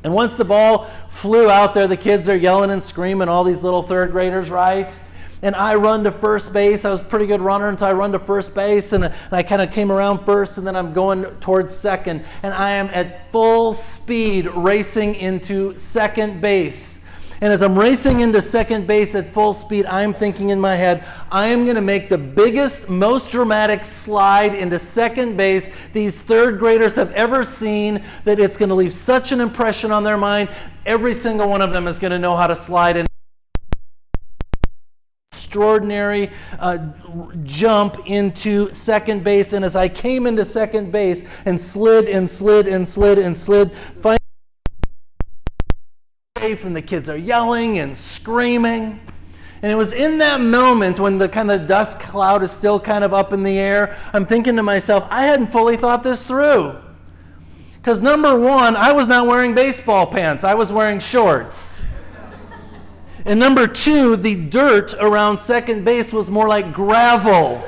And 0.04 0.14
once 0.14 0.36
the 0.36 0.46
ball 0.46 0.90
flew 1.10 1.50
out 1.50 1.74
there, 1.74 1.88
the 1.88 1.98
kids 1.98 2.28
are 2.28 2.36
yelling 2.36 2.72
and 2.72 2.84
screaming, 2.84 3.30
all 3.30 3.44
these 3.44 3.64
little 3.64 3.82
third 3.82 4.12
graders, 4.12 4.50
right? 4.50 4.92
And 5.42 5.56
I 5.56 5.76
run 5.76 6.06
to 6.06 6.12
first 6.12 6.54
base. 6.54 6.86
I 6.86 6.92
was 6.92 7.02
a 7.02 7.04
pretty 7.04 7.26
good 7.26 7.42
runner, 7.42 7.68
and 7.68 7.78
so 7.78 7.86
I 7.86 7.94
run 7.94 8.14
to 8.14 8.20
first 8.20 8.56
base, 8.56 8.94
and, 8.94 9.06
and 9.06 9.14
I 9.32 9.44
kind 9.44 9.62
of 9.62 9.72
came 9.72 9.92
around 9.92 10.26
first, 10.26 10.58
and 10.58 10.66
then 10.66 10.76
I'm 10.76 10.94
going 10.94 11.26
towards 11.42 11.76
second. 11.76 12.24
And 12.44 12.54
I 12.54 12.72
am 12.72 12.88
at 12.88 13.32
full 13.32 13.74
speed 13.74 14.48
racing 14.48 15.16
into 15.16 15.78
second 15.78 16.40
base. 16.40 17.03
And 17.44 17.52
as 17.52 17.62
I'm 17.62 17.78
racing 17.78 18.22
into 18.22 18.42
second 18.42 18.88
base 18.88 19.16
at 19.16 19.26
full 19.26 19.52
speed, 19.52 19.86
I'm 19.88 20.14
thinking 20.14 20.52
in 20.52 20.62
my 20.62 20.76
head, 20.76 21.04
I 21.30 21.48
am 21.48 21.66
going 21.66 21.76
to 21.76 21.82
make 21.82 22.08
the 22.08 22.18
biggest, 22.18 22.88
most 22.88 23.34
dramatic 23.34 23.84
slide 23.84 24.56
into 24.56 24.80
second 24.80 25.36
base 25.36 25.70
these 25.92 26.22
third 26.22 26.58
graders 26.58 26.96
have 26.96 27.12
ever 27.12 27.44
seen 27.44 28.02
that 28.24 28.40
it's 28.40 28.56
going 28.56 28.70
to 28.70 28.76
leave 28.76 28.94
such 28.94 29.34
an 29.34 29.42
impression 29.42 29.92
on 29.92 30.06
their 30.06 30.16
mind. 30.16 30.48
Every 30.86 31.14
single 31.14 31.50
one 31.50 31.62
of 31.62 31.74
them 31.74 31.86
is 31.86 32.00
going 32.00 32.12
to 32.12 32.18
know 32.18 32.34
how 32.38 32.48
to 32.48 32.56
slide 32.56 32.96
in 32.96 33.06
extraordinary 35.34 36.32
uh, 36.60 36.78
jump 37.44 37.98
into 38.06 38.72
second 38.72 39.22
base. 39.22 39.52
And 39.52 39.66
as 39.66 39.76
I 39.76 39.90
came 39.90 40.28
into 40.28 40.46
second 40.46 40.94
base 40.94 41.26
and 41.46 41.60
slid 41.60 42.08
and 42.08 42.30
slid 42.30 42.70
and 42.70 42.88
slid 42.88 43.20
and 43.20 43.38
slid, 43.38 43.74
finally 43.74 44.23
safe 46.54 46.66
and 46.66 46.76
the 46.76 46.82
kids 46.82 47.10
are 47.10 47.18
yelling 47.18 47.80
and 47.80 47.96
screaming. 47.96 49.00
And 49.64 49.72
it 49.72 49.76
was 49.76 49.92
in 49.92 50.20
that 50.20 50.40
moment 50.40 51.00
when 51.00 51.18
the 51.18 51.28
kind 51.28 51.50
of 51.50 51.68
dust 51.68 52.00
cloud 52.00 52.44
is 52.44 52.52
still 52.52 52.80
kind 52.80 53.04
of 53.04 53.12
up 53.12 53.34
in 53.34 53.42
the 53.42 53.58
air, 53.58 53.98
I'm 54.14 54.26
thinking 54.26 54.56
to 54.58 54.64
myself, 54.64 55.08
I 55.10 55.24
hadn't 55.24 55.48
fully 55.48 55.78
thought 55.78 56.04
this 56.04 56.28
through. 56.28 56.76
Because 57.78 58.02
number 58.02 58.40
one, 58.40 58.76
I 58.76 58.92
was 58.92 59.08
not 59.08 59.26
wearing 59.26 59.56
baseball 59.56 60.06
pants, 60.06 60.44
I 60.44 60.54
was 60.54 60.72
wearing 60.72 61.00
shorts. 61.00 61.82
And 63.26 63.40
number 63.40 63.66
two, 63.66 64.16
the 64.16 64.36
dirt 64.36 64.94
around 65.00 65.40
second 65.40 65.86
base 65.86 66.14
was 66.14 66.30
more 66.30 66.48
like 66.48 66.72
gravel. 66.72 67.64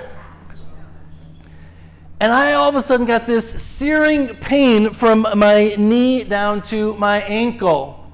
And 2.19 2.31
I 2.31 2.53
all 2.53 2.69
of 2.69 2.75
a 2.75 2.81
sudden 2.81 3.07
got 3.07 3.25
this 3.25 3.49
searing 3.49 4.35
pain 4.35 4.91
from 4.91 5.25
my 5.35 5.73
knee 5.77 6.23
down 6.23 6.61
to 6.63 6.93
my 6.95 7.21
ankle. 7.23 8.04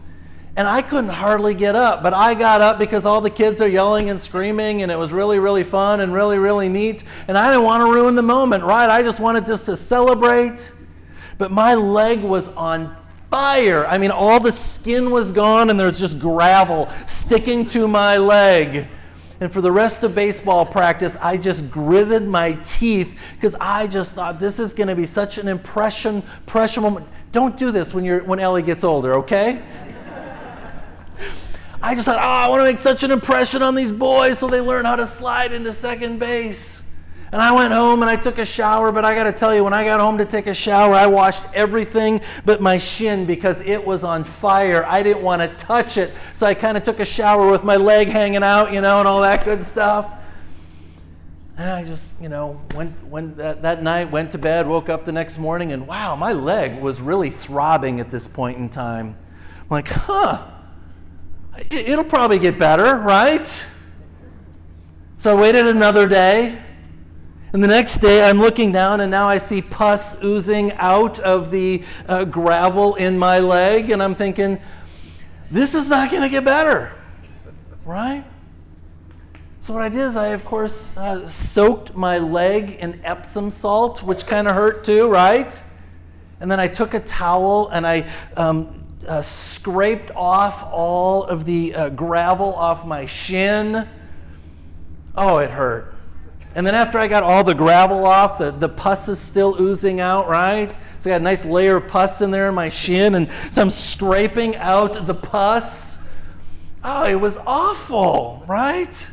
And 0.57 0.67
I 0.67 0.81
couldn't 0.81 1.11
hardly 1.11 1.53
get 1.53 1.75
up, 1.75 2.03
but 2.03 2.13
I 2.13 2.33
got 2.33 2.59
up 2.59 2.77
because 2.77 3.05
all 3.05 3.21
the 3.21 3.29
kids 3.29 3.61
are 3.61 3.67
yelling 3.67 4.09
and 4.09 4.19
screaming, 4.19 4.81
and 4.81 4.91
it 4.91 4.97
was 4.97 5.13
really, 5.13 5.39
really 5.39 5.63
fun 5.63 6.01
and 6.01 6.13
really, 6.13 6.37
really 6.37 6.67
neat. 6.67 7.05
And 7.29 7.37
I 7.37 7.49
didn't 7.49 7.63
want 7.63 7.81
to 7.81 7.93
ruin 7.93 8.15
the 8.15 8.21
moment, 8.21 8.63
right? 8.65 8.89
I 8.89 9.01
just 9.01 9.21
wanted 9.21 9.45
just 9.45 9.65
to 9.67 9.77
celebrate. 9.77 10.73
But 11.37 11.51
my 11.51 11.73
leg 11.73 12.21
was 12.21 12.49
on 12.49 12.95
fire. 13.29 13.87
I 13.87 13.97
mean, 13.97 14.11
all 14.11 14.41
the 14.41 14.51
skin 14.51 15.09
was 15.09 15.31
gone, 15.31 15.69
and 15.69 15.79
there 15.79 15.87
was 15.87 15.97
just 15.97 16.19
gravel 16.19 16.89
sticking 17.07 17.65
to 17.67 17.87
my 17.87 18.17
leg. 18.17 18.87
And 19.39 19.51
for 19.51 19.61
the 19.61 19.71
rest 19.71 20.03
of 20.03 20.13
baseball 20.13 20.65
practice, 20.65 21.17
I 21.19 21.37
just 21.37 21.71
gritted 21.71 22.27
my 22.27 22.53
teeth 22.63 23.17
because 23.35 23.55
I 23.59 23.87
just 23.87 24.13
thought 24.13 24.39
this 24.39 24.59
is 24.59 24.75
going 24.75 24.89
to 24.89 24.95
be 24.95 25.07
such 25.07 25.39
an 25.39 25.47
impression, 25.47 26.21
pressure 26.45 26.81
moment. 26.81 27.07
Don't 27.31 27.57
do 27.57 27.71
this 27.71 27.93
when 27.93 28.03
you're 28.03 28.23
when 28.23 28.39
Ellie 28.39 28.61
gets 28.61 28.83
older, 28.83 29.15
okay? 29.15 29.63
I 31.84 31.96
just 31.96 32.06
thought, 32.06 32.17
oh, 32.17 32.22
I 32.22 32.48
want 32.48 32.60
to 32.60 32.65
make 32.65 32.78
such 32.78 33.04
an 33.04 33.12
impression 33.12 33.62
on 33.62 33.74
these 33.74 33.91
boys 33.91 34.39
so 34.39 34.48
they 34.48 34.62
learn 34.62 34.86
how 34.86 34.96
to 34.96 35.06
slide 35.06 35.52
into 35.52 35.74
second 35.74 36.20
base. 36.20 36.84
And 37.32 37.41
I 37.41 37.54
went 37.54 37.74
home 37.74 38.02
and 38.02 38.10
I 38.10 38.17
took 38.17 38.39
a 38.39 38.46
shower, 38.46 38.91
but 38.91 39.06
I 39.06 39.15
got 39.15 39.24
to 39.24 39.32
tell 39.32 39.56
you, 39.56 39.63
when 39.63 39.74
I 39.74 39.86
got 39.86 40.02
home 40.02 40.17
to 40.17 40.26
take 40.26 40.48
a 40.48 40.54
shower, 40.54 40.94
I 40.94 41.08
washed 41.08 41.44
everything 41.54 42.20
but 42.44 42.62
my 42.62 42.78
shin 42.78 43.26
because 43.26 43.62
it 43.62 43.84
was 43.84 44.04
on 44.04 44.26
fire. 44.26 44.86
I 44.86 45.02
didn't 45.02 45.24
want 45.24 45.41
to 45.41 45.48
touch 45.65 45.98
it. 45.98 46.12
So 46.34 46.46
I 46.46 46.54
kind 46.54 46.76
of 46.76 46.84
took 46.84 47.00
a 47.00 47.06
shower 47.06 47.50
with 47.50 47.63
my 47.63 47.78
leg 47.78 48.10
hanging 48.10 48.44
out, 48.44 48.74
you 48.74 48.82
know, 48.82 49.00
and 49.00 49.08
all 49.08 49.22
that 49.22 49.46
good 49.46 49.63
stuff. 49.63 50.12
And 51.58 51.70
I 51.70 51.86
just, 51.86 52.12
you 52.22 52.28
know, 52.28 52.60
went, 52.76 53.02
went 53.06 53.38
that, 53.38 53.62
that 53.62 53.82
night, 53.82 54.12
went 54.12 54.32
to 54.32 54.38
bed, 54.38 54.67
woke 54.67 54.89
up 54.89 55.06
the 55.06 55.12
next 55.12 55.38
morning, 55.38 55.72
and 55.72 55.88
wow, 55.88 56.15
my 56.15 56.34
leg 56.34 56.82
was 56.82 57.00
really 57.00 57.30
throbbing 57.30 58.00
at 58.00 58.12
this 58.12 58.28
point 58.28 58.58
in 58.58 58.67
time. 58.67 59.15
I'm 59.62 59.67
like, 59.70 59.88
huh, 59.88 60.50
It'll 61.69 62.03
probably 62.03 62.39
get 62.39 62.57
better, 62.57 62.97
right? 62.97 63.65
So 65.17 65.37
I 65.37 65.39
waited 65.39 65.67
another 65.67 66.07
day. 66.07 66.57
And 67.53 67.61
the 67.61 67.67
next 67.67 67.97
day, 67.97 68.23
I'm 68.23 68.39
looking 68.39 68.71
down, 68.71 69.01
and 69.01 69.11
now 69.11 69.27
I 69.27 69.37
see 69.37 69.61
pus 69.61 70.23
oozing 70.23 70.71
out 70.73 71.19
of 71.19 71.51
the 71.51 71.83
uh, 72.07 72.23
gravel 72.23 72.95
in 72.95 73.17
my 73.17 73.39
leg, 73.39 73.89
and 73.89 74.01
I'm 74.01 74.15
thinking, 74.15 74.57
this 75.49 75.75
is 75.75 75.89
not 75.89 76.09
going 76.09 76.23
to 76.23 76.29
get 76.29 76.45
better, 76.45 76.93
right? 77.85 78.23
So, 79.59 79.73
what 79.73 79.83
I 79.83 79.89
did 79.89 79.99
is, 79.99 80.15
I, 80.15 80.27
of 80.27 80.45
course, 80.45 80.95
uh, 80.95 81.27
soaked 81.27 81.93
my 81.93 82.19
leg 82.19 82.77
in 82.79 83.01
Epsom 83.03 83.51
salt, 83.51 84.01
which 84.01 84.25
kind 84.25 84.47
of 84.47 84.55
hurt 84.55 84.85
too, 84.85 85.09
right? 85.09 85.61
And 86.39 86.49
then 86.49 86.59
I 86.59 86.67
took 86.67 86.93
a 86.93 87.01
towel 87.01 87.67
and 87.67 87.85
I 87.85 88.09
um, 88.37 88.81
uh, 89.07 89.21
scraped 89.21 90.11
off 90.15 90.63
all 90.71 91.23
of 91.23 91.45
the 91.45 91.73
uh, 91.73 91.89
gravel 91.89 92.53
off 92.53 92.85
my 92.85 93.05
shin. 93.05 93.87
Oh, 95.15 95.37
it 95.37 95.49
hurt. 95.49 95.95
And 96.53 96.67
then 96.67 96.75
after 96.75 96.97
I 96.97 97.07
got 97.07 97.23
all 97.23 97.43
the 97.43 97.55
gravel 97.55 98.05
off, 98.05 98.37
the, 98.37 98.51
the 98.51 98.69
pus 98.69 99.07
is 99.07 99.19
still 99.19 99.61
oozing 99.61 99.99
out, 99.99 100.27
right? 100.27 100.73
So 100.99 101.09
I 101.09 101.13
got 101.13 101.21
a 101.21 101.23
nice 101.23 101.45
layer 101.45 101.77
of 101.77 101.87
pus 101.87 102.21
in 102.21 102.29
there 102.31 102.49
in 102.49 102.55
my 102.55 102.69
shin, 102.69 103.15
and 103.15 103.29
so 103.29 103.61
I'm 103.61 103.69
scraping 103.69 104.55
out 104.57 105.07
the 105.07 105.15
pus. 105.15 105.99
Oh, 106.83 107.05
it 107.05 107.15
was 107.15 107.37
awful, 107.37 108.43
right? 108.47 109.09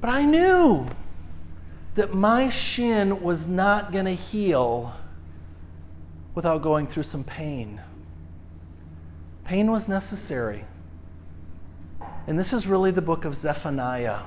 But 0.00 0.10
I 0.10 0.24
knew 0.24 0.88
that 1.94 2.14
my 2.14 2.50
shin 2.50 3.22
was 3.22 3.46
not 3.46 3.90
going 3.90 4.04
to 4.04 4.14
heal 4.14 4.94
without 6.36 6.60
going 6.60 6.86
through 6.86 7.02
some 7.02 7.24
pain. 7.24 7.80
Pain 9.44 9.72
was 9.72 9.88
necessary. 9.88 10.66
And 12.26 12.38
this 12.38 12.52
is 12.52 12.66
really 12.66 12.90
the 12.90 13.00
book 13.00 13.24
of 13.24 13.34
Zephaniah. 13.34 14.18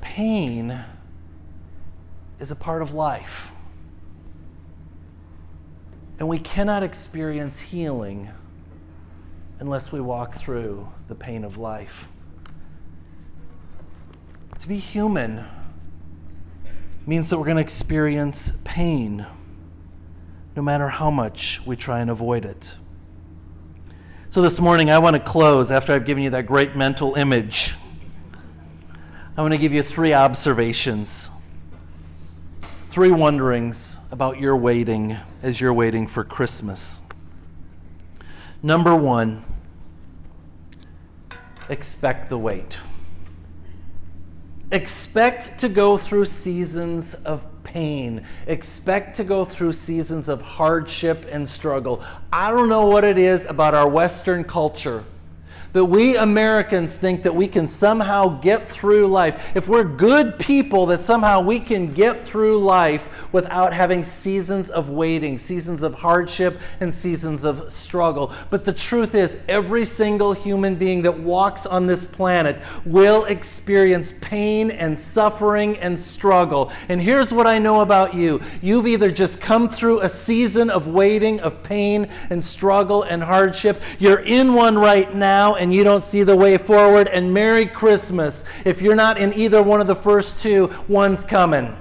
Pain 0.00 0.80
is 2.40 2.50
a 2.50 2.56
part 2.56 2.82
of 2.82 2.92
life. 2.92 3.52
And 6.18 6.28
we 6.28 6.40
cannot 6.40 6.82
experience 6.82 7.60
healing 7.60 8.30
unless 9.60 9.92
we 9.92 10.00
walk 10.00 10.34
through 10.34 10.88
the 11.06 11.14
pain 11.14 11.44
of 11.44 11.56
life. 11.56 12.08
To 14.58 14.66
be 14.66 14.78
human 14.78 15.44
means 17.06 17.30
that 17.30 17.38
we're 17.38 17.44
going 17.44 17.58
to 17.58 17.62
experience 17.62 18.52
pain 18.64 19.24
no 20.56 20.62
matter 20.62 20.88
how 20.88 21.10
much 21.10 21.60
we 21.66 21.76
try 21.76 22.00
and 22.00 22.10
avoid 22.10 22.46
it. 22.46 22.76
So, 24.30 24.40
this 24.40 24.58
morning, 24.58 24.90
I 24.90 24.98
want 24.98 25.14
to 25.14 25.20
close 25.20 25.70
after 25.70 25.92
I've 25.92 26.06
given 26.06 26.24
you 26.24 26.30
that 26.30 26.46
great 26.46 26.74
mental 26.74 27.14
image. 27.14 27.74
I 29.36 29.42
want 29.42 29.52
to 29.52 29.58
give 29.58 29.74
you 29.74 29.82
three 29.82 30.14
observations, 30.14 31.30
three 32.88 33.10
wonderings 33.10 33.98
about 34.10 34.40
your 34.40 34.56
waiting 34.56 35.18
as 35.42 35.60
you're 35.60 35.74
waiting 35.74 36.06
for 36.06 36.24
Christmas. 36.24 37.02
Number 38.62 38.96
one, 38.96 39.44
expect 41.68 42.30
the 42.30 42.38
wait. 42.38 42.78
Expect 44.72 45.60
to 45.60 45.68
go 45.68 45.98
through 45.98 46.24
seasons 46.24 47.14
of 47.14 47.55
pain. 47.66 48.22
Expect 48.46 49.16
to 49.16 49.24
go 49.24 49.44
through 49.44 49.72
seasons 49.72 50.28
of 50.28 50.40
hardship 50.40 51.26
and 51.30 51.46
struggle. 51.46 52.02
I 52.32 52.50
don't 52.50 52.68
know 52.68 52.86
what 52.86 53.04
it 53.04 53.18
is 53.18 53.44
about 53.44 53.74
our 53.74 53.88
Western 53.88 54.44
culture 54.44 55.04
that 55.76 55.84
we 55.84 56.16
Americans 56.16 56.96
think 56.96 57.22
that 57.22 57.34
we 57.34 57.46
can 57.46 57.68
somehow 57.68 58.40
get 58.40 58.66
through 58.66 59.06
life. 59.06 59.54
If 59.54 59.68
we're 59.68 59.84
good 59.84 60.38
people, 60.38 60.86
that 60.86 61.02
somehow 61.02 61.42
we 61.42 61.60
can 61.60 61.92
get 61.92 62.24
through 62.24 62.56
life 62.64 63.30
without 63.30 63.74
having 63.74 64.02
seasons 64.02 64.70
of 64.70 64.88
waiting, 64.88 65.36
seasons 65.36 65.82
of 65.82 65.92
hardship, 65.92 66.58
and 66.80 66.94
seasons 66.94 67.44
of 67.44 67.70
struggle. 67.70 68.32
But 68.48 68.64
the 68.64 68.72
truth 68.72 69.14
is, 69.14 69.38
every 69.48 69.84
single 69.84 70.32
human 70.32 70.76
being 70.76 71.02
that 71.02 71.18
walks 71.20 71.66
on 71.66 71.86
this 71.86 72.06
planet 72.06 72.62
will 72.86 73.26
experience 73.26 74.14
pain 74.22 74.70
and 74.70 74.98
suffering 74.98 75.76
and 75.76 75.98
struggle. 75.98 76.72
And 76.88 77.02
here's 77.02 77.34
what 77.34 77.46
I 77.46 77.58
know 77.58 77.82
about 77.82 78.14
you 78.14 78.40
you've 78.62 78.86
either 78.86 79.10
just 79.10 79.42
come 79.42 79.68
through 79.68 80.00
a 80.00 80.08
season 80.08 80.70
of 80.70 80.88
waiting, 80.88 81.38
of 81.40 81.62
pain 81.62 82.08
and 82.30 82.42
struggle 82.42 83.02
and 83.02 83.22
hardship, 83.22 83.82
you're 83.98 84.20
in 84.20 84.54
one 84.54 84.78
right 84.78 85.14
now, 85.14 85.56
and 85.56 85.65
and 85.66 85.74
you 85.74 85.82
don't 85.82 86.04
see 86.04 86.22
the 86.22 86.36
way 86.36 86.56
forward. 86.56 87.08
And 87.08 87.34
Merry 87.34 87.66
Christmas. 87.66 88.44
If 88.64 88.80
you're 88.80 88.94
not 88.94 89.18
in 89.18 89.34
either 89.34 89.60
one 89.60 89.80
of 89.80 89.88
the 89.88 89.96
first 89.96 90.40
two, 90.40 90.72
one's 90.86 91.24
coming. 91.24 91.76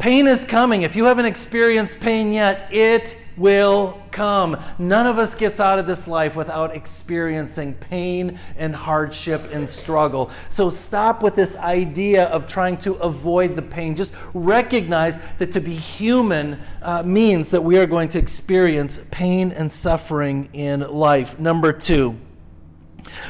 Pain 0.00 0.26
is 0.26 0.44
coming. 0.44 0.82
If 0.82 0.96
you 0.96 1.04
haven't 1.04 1.26
experienced 1.26 2.00
pain 2.00 2.32
yet, 2.32 2.68
it 2.72 3.16
will 3.38 3.98
come. 4.10 4.56
None 4.78 5.06
of 5.06 5.18
us 5.18 5.34
gets 5.34 5.60
out 5.60 5.78
of 5.78 5.86
this 5.86 6.08
life 6.08 6.36
without 6.36 6.74
experiencing 6.74 7.74
pain 7.74 8.38
and 8.56 8.74
hardship 8.74 9.48
and 9.52 9.68
struggle. 9.68 10.30
So 10.50 10.70
stop 10.70 11.22
with 11.22 11.34
this 11.34 11.56
idea 11.56 12.24
of 12.26 12.46
trying 12.46 12.78
to 12.78 12.94
avoid 12.94 13.56
the 13.56 13.62
pain. 13.62 13.94
Just 13.94 14.12
recognize 14.34 15.18
that 15.38 15.52
to 15.52 15.60
be 15.60 15.74
human 15.74 16.58
uh, 16.82 17.02
means 17.02 17.50
that 17.50 17.62
we 17.62 17.78
are 17.78 17.86
going 17.86 18.08
to 18.10 18.18
experience 18.18 19.00
pain 19.10 19.52
and 19.52 19.70
suffering 19.70 20.48
in 20.52 20.80
life. 20.80 21.38
Number 21.38 21.72
two, 21.72 22.18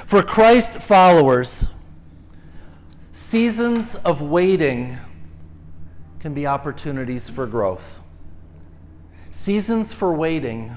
for 0.06 0.22
Christ 0.22 0.80
followers, 0.80 1.68
seasons 3.12 3.94
of 3.96 4.22
waiting 4.22 4.96
can 6.20 6.34
be 6.34 6.46
opportunities 6.46 7.28
for 7.28 7.46
growth. 7.46 8.00
Seasons 9.38 9.92
for 9.92 10.12
waiting 10.12 10.74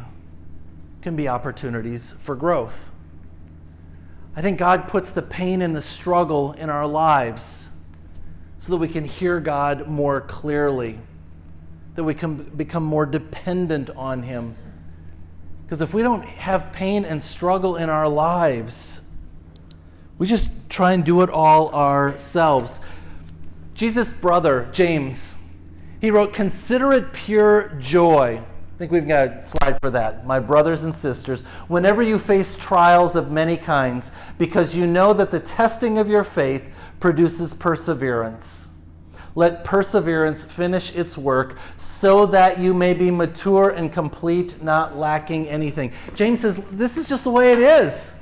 can 1.01 1.15
be 1.15 1.27
opportunities 1.27 2.11
for 2.19 2.35
growth. 2.35 2.91
I 4.35 4.43
think 4.43 4.59
God 4.59 4.87
puts 4.87 5.11
the 5.11 5.23
pain 5.23 5.63
and 5.63 5.75
the 5.75 5.81
struggle 5.81 6.53
in 6.53 6.69
our 6.69 6.85
lives 6.85 7.71
so 8.59 8.71
that 8.71 8.77
we 8.77 8.87
can 8.87 9.03
hear 9.03 9.39
God 9.39 9.87
more 9.87 10.21
clearly, 10.21 10.99
that 11.95 12.03
we 12.03 12.13
can 12.13 12.35
become 12.35 12.83
more 12.83 13.07
dependent 13.07 13.89
on 13.89 14.21
Him. 14.21 14.55
Because 15.65 15.81
if 15.81 15.95
we 15.95 16.03
don't 16.03 16.23
have 16.23 16.71
pain 16.71 17.03
and 17.03 17.21
struggle 17.21 17.77
in 17.77 17.89
our 17.89 18.07
lives, 18.07 19.01
we 20.19 20.27
just 20.27 20.49
try 20.69 20.93
and 20.93 21.03
do 21.03 21.23
it 21.23 21.31
all 21.31 21.73
ourselves. 21.73 22.79
Jesus' 23.73 24.13
brother, 24.13 24.69
James, 24.71 25.35
he 25.99 26.11
wrote, 26.11 26.31
Consider 26.31 26.93
it 26.93 27.11
pure 27.11 27.69
joy 27.79 28.43
think 28.81 28.91
we've 28.91 29.07
got 29.07 29.27
a 29.27 29.43
slide 29.43 29.79
for 29.79 29.91
that. 29.91 30.25
My 30.25 30.39
brothers 30.39 30.85
and 30.85 30.95
sisters, 30.95 31.43
whenever 31.67 32.01
you 32.01 32.17
face 32.17 32.55
trials 32.55 33.15
of 33.15 33.29
many 33.29 33.55
kinds, 33.55 34.09
because 34.39 34.75
you 34.75 34.87
know 34.87 35.13
that 35.13 35.29
the 35.29 35.39
testing 35.39 35.99
of 35.99 36.09
your 36.09 36.23
faith 36.23 36.67
produces 36.99 37.53
perseverance. 37.53 38.69
Let 39.35 39.63
perseverance 39.63 40.43
finish 40.43 40.95
its 40.95 41.15
work 41.15 41.59
so 41.77 42.25
that 42.25 42.57
you 42.57 42.73
may 42.73 42.95
be 42.95 43.11
mature 43.11 43.69
and 43.69 43.93
complete, 43.93 44.63
not 44.63 44.97
lacking 44.97 45.47
anything. 45.47 45.91
James 46.15 46.39
says, 46.39 46.65
This 46.71 46.97
is 46.97 47.07
just 47.07 47.23
the 47.23 47.29
way 47.29 47.51
it 47.51 47.59
is. 47.59 48.13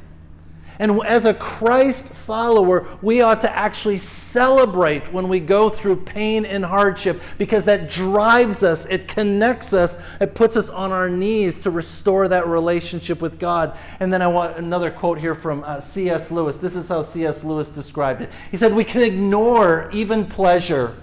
And 0.79 1.01
as 1.05 1.25
a 1.25 1.33
Christ 1.33 2.05
follower, 2.05 2.87
we 3.01 3.19
ought 3.19 3.41
to 3.41 3.53
actually 3.53 3.97
celebrate 3.97 5.11
when 5.11 5.27
we 5.27 5.41
go 5.41 5.69
through 5.69 5.97
pain 5.97 6.45
and 6.45 6.63
hardship 6.63 7.21
because 7.37 7.65
that 7.65 7.91
drives 7.91 8.63
us, 8.63 8.85
it 8.85 9.09
connects 9.09 9.73
us, 9.73 9.99
it 10.21 10.33
puts 10.33 10.55
us 10.55 10.69
on 10.69 10.93
our 10.93 11.09
knees 11.09 11.59
to 11.59 11.69
restore 11.69 12.29
that 12.29 12.47
relationship 12.47 13.21
with 13.21 13.39
God. 13.39 13.77
And 13.99 14.13
then 14.13 14.21
I 14.21 14.27
want 14.27 14.55
another 14.55 14.89
quote 14.89 15.19
here 15.19 15.35
from 15.35 15.65
uh, 15.65 15.81
C.S. 15.81 16.31
Lewis. 16.31 16.59
This 16.59 16.77
is 16.77 16.87
how 16.87 17.01
C.S. 17.01 17.43
Lewis 17.43 17.67
described 17.67 18.21
it. 18.21 18.31
He 18.49 18.55
said, 18.55 18.73
We 18.73 18.85
can 18.85 19.01
ignore 19.01 19.89
even 19.91 20.25
pleasure, 20.25 20.95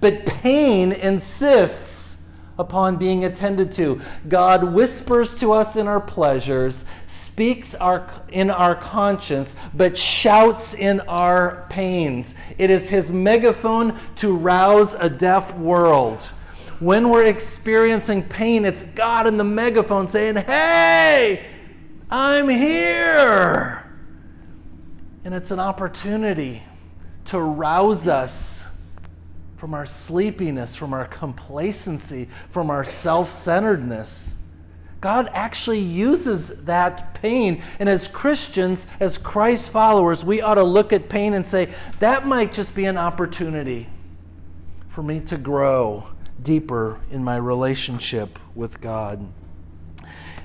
but 0.00 0.24
pain 0.24 0.92
insists 0.92 2.13
upon 2.58 2.96
being 2.96 3.24
attended 3.24 3.72
to. 3.72 4.00
God 4.28 4.64
whispers 4.64 5.34
to 5.36 5.52
us 5.52 5.76
in 5.76 5.88
our 5.88 6.00
pleasures, 6.00 6.84
speaks 7.06 7.74
our, 7.74 8.06
in 8.30 8.50
our 8.50 8.74
conscience, 8.74 9.56
but 9.74 9.98
shouts 9.98 10.74
in 10.74 11.00
our 11.00 11.66
pains. 11.70 12.34
It 12.58 12.70
is 12.70 12.88
his 12.88 13.10
megaphone 13.10 13.98
to 14.16 14.34
rouse 14.34 14.94
a 14.94 15.10
deaf 15.10 15.56
world. 15.56 16.22
When 16.80 17.08
we're 17.08 17.26
experiencing 17.26 18.22
pain, 18.24 18.64
it's 18.64 18.82
God 18.82 19.26
in 19.26 19.36
the 19.36 19.44
megaphone 19.44 20.08
saying, 20.08 20.36
Hey, 20.36 21.46
I'm 22.10 22.48
here. 22.48 23.80
And 25.24 25.34
it's 25.34 25.50
an 25.50 25.60
opportunity 25.60 26.62
to 27.26 27.40
rouse 27.40 28.06
us 28.06 28.68
from 29.64 29.72
our 29.72 29.86
sleepiness, 29.86 30.76
from 30.76 30.92
our 30.92 31.06
complacency, 31.06 32.28
from 32.50 32.68
our 32.68 32.84
self 32.84 33.30
centeredness. 33.30 34.36
God 35.00 35.30
actually 35.32 35.78
uses 35.78 36.66
that 36.66 37.14
pain. 37.14 37.62
And 37.78 37.88
as 37.88 38.06
Christians, 38.06 38.86
as 39.00 39.16
Christ 39.16 39.70
followers, 39.70 40.22
we 40.22 40.42
ought 40.42 40.56
to 40.56 40.62
look 40.62 40.92
at 40.92 41.08
pain 41.08 41.32
and 41.32 41.46
say, 41.46 41.72
that 42.00 42.26
might 42.26 42.52
just 42.52 42.74
be 42.74 42.84
an 42.84 42.98
opportunity 42.98 43.88
for 44.88 45.02
me 45.02 45.20
to 45.20 45.38
grow 45.38 46.08
deeper 46.42 47.00
in 47.10 47.24
my 47.24 47.36
relationship 47.36 48.38
with 48.54 48.82
God. 48.82 49.26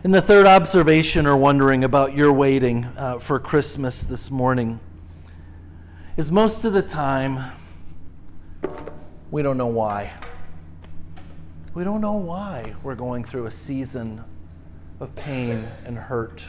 And 0.01 0.13
the 0.13 0.21
third 0.21 0.45
observation 0.45 1.27
or 1.27 1.35
wondering 1.35 1.83
about 1.83 2.15
your 2.15 2.31
waiting 2.31 2.85
uh, 2.95 3.19
for 3.19 3.37
Christmas 3.37 4.01
this 4.01 4.31
morning 4.31 4.79
is 6.15 6.31
most 6.31 6.63
of 6.63 6.71
the 6.71 6.81
time 6.81 7.51
we 9.31 9.43
don't 9.43 9.57
know 9.57 9.67
why. 9.67 10.11
We 11.73 11.83
don't 11.83 12.01
know 12.01 12.13
why 12.13 12.73
we're 12.83 12.95
going 12.95 13.23
through 13.23 13.45
a 13.45 13.51
season 13.51 14.23
of 14.99 15.15
pain 15.15 15.67
and 15.85 15.97
hurt, 15.97 16.45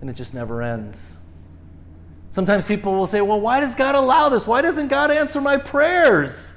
and 0.00 0.08
it 0.08 0.14
just 0.14 0.32
never 0.32 0.62
ends. 0.62 1.18
Sometimes 2.30 2.66
people 2.66 2.92
will 2.94 3.06
say, 3.06 3.20
Well, 3.20 3.40
why 3.40 3.60
does 3.60 3.74
God 3.74 3.94
allow 3.94 4.28
this? 4.28 4.46
Why 4.46 4.62
doesn't 4.62 4.88
God 4.88 5.10
answer 5.10 5.40
my 5.40 5.56
prayers? 5.56 6.54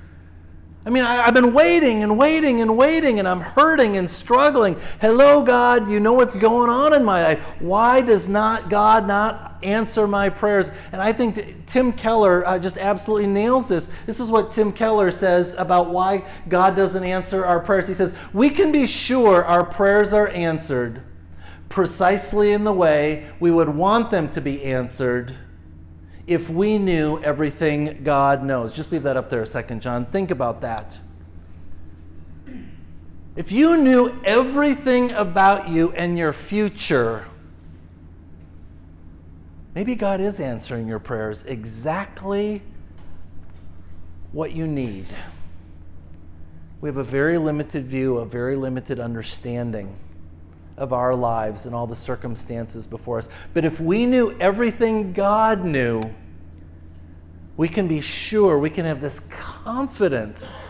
I 0.83 0.89
mean, 0.89 1.03
I, 1.03 1.17
have 1.17 1.35
been 1.35 1.53
waiting 1.53 2.01
and 2.01 2.17
waiting 2.17 2.61
and 2.61 2.75
waiting, 2.75 3.19
and 3.19 3.27
I'm 3.27 3.39
hurting 3.39 3.97
and 3.97 4.09
struggling. 4.09 4.75
Hello, 4.99 5.43
God, 5.43 5.87
you 5.87 5.99
know 5.99 6.13
what's 6.13 6.35
going 6.35 6.71
on 6.71 6.93
in 6.93 7.03
my 7.03 7.23
life. 7.23 7.39
Why 7.59 8.01
does 8.01 8.27
not 8.27 8.71
God 8.71 9.05
not 9.05 9.59
answer 9.61 10.07
my 10.07 10.29
prayers? 10.29 10.71
And 10.91 10.99
I 10.99 11.13
think 11.13 11.67
Tim 11.67 11.93
Keller 11.93 12.47
uh, 12.47 12.57
just 12.57 12.79
absolutely 12.79 13.27
nails 13.27 13.69
this. 13.69 13.91
This 14.07 14.19
is 14.19 14.31
what 14.31 14.49
Tim 14.49 14.71
Keller 14.71 15.11
says 15.11 15.53
about 15.53 15.91
why 15.91 16.25
God 16.49 16.75
doesn't 16.75 17.03
answer 17.03 17.45
our 17.45 17.59
prayers. 17.59 17.87
He 17.87 17.93
says, 17.93 18.15
We 18.33 18.49
can 18.49 18.71
be 18.71 18.87
sure 18.87 19.45
our 19.45 19.63
prayers 19.63 20.13
are 20.13 20.29
answered 20.29 21.03
precisely 21.69 22.53
in 22.53 22.63
the 22.63 22.73
way 22.73 23.27
we 23.39 23.51
would 23.51 23.69
want 23.69 24.09
them 24.09 24.29
to 24.29 24.41
be 24.41 24.63
answered 24.63 25.33
if 26.31 26.49
we 26.49 26.77
knew 26.77 27.19
everything 27.21 28.03
God 28.03 28.43
knows. 28.43 28.73
Just 28.73 28.91
leave 28.91 29.03
that 29.03 29.17
up 29.17 29.29
there 29.29 29.41
a 29.41 29.45
second, 29.45 29.81
John. 29.81 30.05
Think 30.05 30.31
about 30.31 30.61
that. 30.61 30.99
If 33.35 33.51
you 33.51 33.77
knew 33.77 34.19
everything 34.23 35.11
about 35.11 35.67
you 35.67 35.91
and 35.91 36.17
your 36.17 36.33
future, 36.33 37.25
maybe 39.75 39.95
God 39.95 40.21
is 40.21 40.39
answering 40.39 40.87
your 40.87 40.99
prayers 40.99 41.43
exactly 41.43 42.61
what 44.31 44.53
you 44.53 44.67
need. 44.67 45.13
We 46.79 46.89
have 46.89 46.97
a 46.97 47.03
very 47.03 47.37
limited 47.37 47.85
view, 47.85 48.17
a 48.17 48.25
very 48.25 48.55
limited 48.55 48.99
understanding 48.99 49.95
of 50.77 50.93
our 50.93 51.13
lives 51.13 51.65
and 51.65 51.75
all 51.75 51.87
the 51.87 51.95
circumstances 51.95 52.87
before 52.87 53.17
us. 53.17 53.29
But 53.53 53.65
if 53.65 53.79
we 53.79 54.05
knew 54.05 54.31
everything 54.39 55.13
God 55.13 55.63
knew, 55.63 56.01
we 57.61 57.69
can 57.69 57.87
be 57.87 58.01
sure, 58.01 58.57
we 58.57 58.71
can 58.71 58.85
have 58.85 58.99
this 59.01 59.19
confidence 59.19 60.63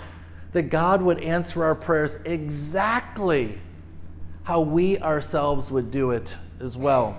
that 0.51 0.63
God 0.63 1.01
would 1.01 1.23
answer 1.23 1.63
our 1.63 1.73
prayers 1.73 2.19
exactly 2.25 3.57
how 4.43 4.59
we 4.59 4.99
ourselves 4.99 5.71
would 5.71 5.89
do 5.89 6.11
it 6.11 6.35
as 6.59 6.75
well. 6.75 7.17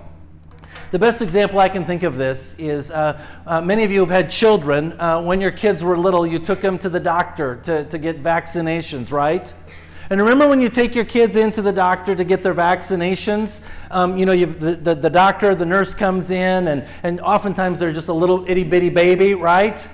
The 0.91 0.99
best 0.99 1.23
example 1.23 1.57
I 1.57 1.69
can 1.69 1.85
think 1.85 2.03
of 2.03 2.17
this 2.17 2.53
is 2.59 2.91
uh, 2.91 3.19
uh, 3.47 3.61
many 3.61 3.83
of 3.83 3.89
you 3.89 4.01
have 4.01 4.11
had 4.11 4.29
children. 4.29 4.93
Uh, 4.99 5.23
when 5.23 5.41
your 5.41 5.49
kids 5.49 5.83
were 5.83 5.97
little, 5.97 6.27
you 6.27 6.37
took 6.37 6.61
them 6.61 6.77
to 6.77 6.87
the 6.87 6.99
doctor 6.99 7.55
to, 7.63 7.83
to 7.85 7.97
get 7.97 8.21
vaccinations, 8.21 9.11
right? 9.11 9.51
And 10.09 10.19
remember 10.19 10.47
when 10.47 10.61
you 10.61 10.69
take 10.69 10.95
your 10.95 11.05
kids 11.05 11.35
into 11.35 11.61
the 11.61 11.71
doctor 11.71 12.13
to 12.13 12.23
get 12.23 12.43
their 12.43 12.53
vaccinations, 12.53 13.65
um, 13.89 14.17
you 14.17 14.25
know, 14.25 14.35
the, 14.35 14.75
the, 14.75 14.95
the 14.95 15.09
doctor, 15.09 15.55
the 15.55 15.65
nurse 15.65 15.93
comes 15.95 16.29
in, 16.29 16.67
and, 16.67 16.85
and 17.03 17.21
oftentimes 17.21 17.79
they're 17.79 17.93
just 17.93 18.09
a 18.09 18.13
little 18.13 18.45
itty 18.47 18.63
bitty 18.63 18.89
baby, 18.89 19.33
right? 19.33 19.87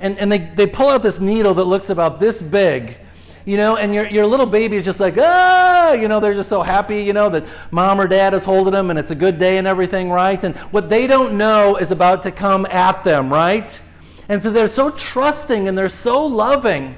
And, 0.00 0.18
and 0.18 0.32
they, 0.32 0.38
they 0.38 0.66
pull 0.66 0.88
out 0.88 1.02
this 1.02 1.20
needle 1.20 1.52
that 1.54 1.64
looks 1.64 1.90
about 1.90 2.20
this 2.20 2.40
big, 2.40 2.96
you 3.44 3.58
know, 3.58 3.76
and 3.76 3.94
your, 3.94 4.06
your 4.06 4.26
little 4.26 4.46
baby 4.46 4.76
is 4.76 4.84
just 4.84 4.98
like, 4.98 5.16
ah, 5.18 5.92
you 5.92 6.08
know, 6.08 6.20
they're 6.20 6.34
just 6.34 6.48
so 6.48 6.62
happy, 6.62 7.02
you 7.02 7.12
know, 7.12 7.28
that 7.28 7.44
mom 7.70 8.00
or 8.00 8.06
dad 8.06 8.32
is 8.32 8.44
holding 8.44 8.72
them 8.72 8.88
and 8.88 8.98
it's 8.98 9.10
a 9.10 9.14
good 9.14 9.38
day 9.38 9.58
and 9.58 9.66
everything, 9.66 10.10
right? 10.10 10.42
And 10.42 10.56
what 10.72 10.88
they 10.88 11.06
don't 11.06 11.36
know 11.36 11.76
is 11.76 11.90
about 11.90 12.22
to 12.22 12.30
come 12.30 12.64
at 12.66 13.04
them, 13.04 13.30
right? 13.30 13.80
And 14.30 14.40
so 14.40 14.50
they're 14.50 14.68
so 14.68 14.90
trusting 14.90 15.68
and 15.68 15.76
they're 15.76 15.88
so 15.88 16.24
loving. 16.24 16.96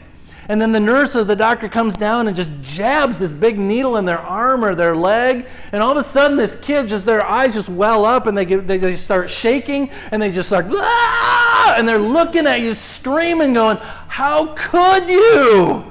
And 0.53 0.61
then 0.61 0.71
the 0.71 0.81
nurse 0.81 1.17
or 1.17 1.25
the 1.25 1.35
doctor 1.35 1.67
comes 1.67 1.97
down 1.97 2.29
and 2.29 2.37
just 2.37 2.51
jabs 2.61 3.19
this 3.19 3.33
big 3.33 3.59
needle 3.59 3.97
in 3.97 4.05
their 4.05 4.19
arm 4.19 4.63
or 4.63 4.75
their 4.75 4.95
leg. 4.95 5.47
And 5.73 5.83
all 5.83 5.93
of 5.93 5.97
a 5.97 6.03
sudden, 6.03 6.37
this 6.37 6.57
kid 6.57 6.89
just, 6.89 7.07
their 7.07 7.25
eyes 7.25 7.55
just 7.55 7.71
well 7.71 8.05
up 8.05 8.27
and 8.27 8.37
they, 8.37 8.45
get, 8.45 8.69
they, 8.69 8.77
they 8.77 8.95
start 8.95 9.31
shaking 9.31 9.89
and 10.11 10.21
they 10.21 10.31
just 10.31 10.51
start, 10.51 10.67
ah! 10.71 11.75
and 11.79 11.89
they're 11.89 11.97
looking 11.97 12.47
at 12.47 12.61
you, 12.61 12.75
screaming, 12.75 13.55
going, 13.55 13.79
How 14.09 14.53
could 14.55 15.09
you? 15.09 15.91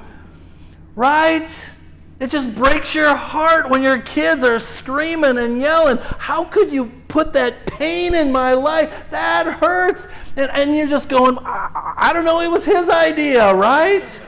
Right? 0.95 1.71
It 2.19 2.29
just 2.29 2.53
breaks 2.53 2.93
your 2.93 3.15
heart 3.15 3.67
when 3.67 3.81
your 3.81 3.99
kids 4.01 4.43
are 4.43 4.59
screaming 4.59 5.39
and 5.39 5.59
yelling. 5.59 5.97
How 5.97 6.43
could 6.43 6.71
you 6.71 6.91
put 7.07 7.33
that 7.33 7.65
pain 7.65 8.13
in 8.13 8.31
my 8.31 8.53
life? 8.53 9.09
That 9.09 9.47
hurts. 9.59 10.07
And, 10.37 10.51
and 10.51 10.77
you're 10.77 10.85
just 10.85 11.09
going, 11.09 11.39
I, 11.39 11.95
I 11.97 12.13
don't 12.13 12.25
know, 12.25 12.41
it 12.41 12.51
was 12.51 12.63
his 12.63 12.89
idea, 12.89 13.51
right? 13.55 14.21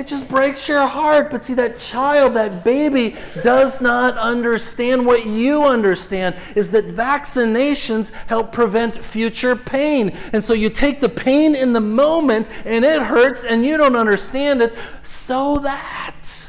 It 0.00 0.06
just 0.06 0.30
breaks 0.30 0.66
your 0.66 0.86
heart. 0.86 1.30
But 1.30 1.44
see, 1.44 1.52
that 1.54 1.78
child, 1.78 2.32
that 2.32 2.64
baby, 2.64 3.16
does 3.42 3.82
not 3.82 4.16
understand 4.16 5.04
what 5.04 5.26
you 5.26 5.64
understand 5.64 6.36
is 6.56 6.70
that 6.70 6.86
vaccinations 6.86 8.10
help 8.26 8.50
prevent 8.50 9.04
future 9.04 9.54
pain. 9.54 10.16
And 10.32 10.42
so 10.42 10.54
you 10.54 10.70
take 10.70 11.00
the 11.00 11.10
pain 11.10 11.54
in 11.54 11.74
the 11.74 11.82
moment 11.82 12.48
and 12.64 12.82
it 12.82 13.02
hurts 13.02 13.44
and 13.44 13.62
you 13.62 13.76
don't 13.76 13.94
understand 13.94 14.62
it 14.62 14.74
so 15.02 15.58
that 15.58 16.48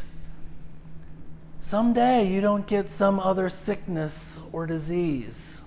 someday 1.60 2.26
you 2.26 2.40
don't 2.40 2.66
get 2.68 2.90
some 2.90 3.20
other 3.20 3.50
sickness 3.50 4.40
or 4.54 4.66
disease. 4.66 5.61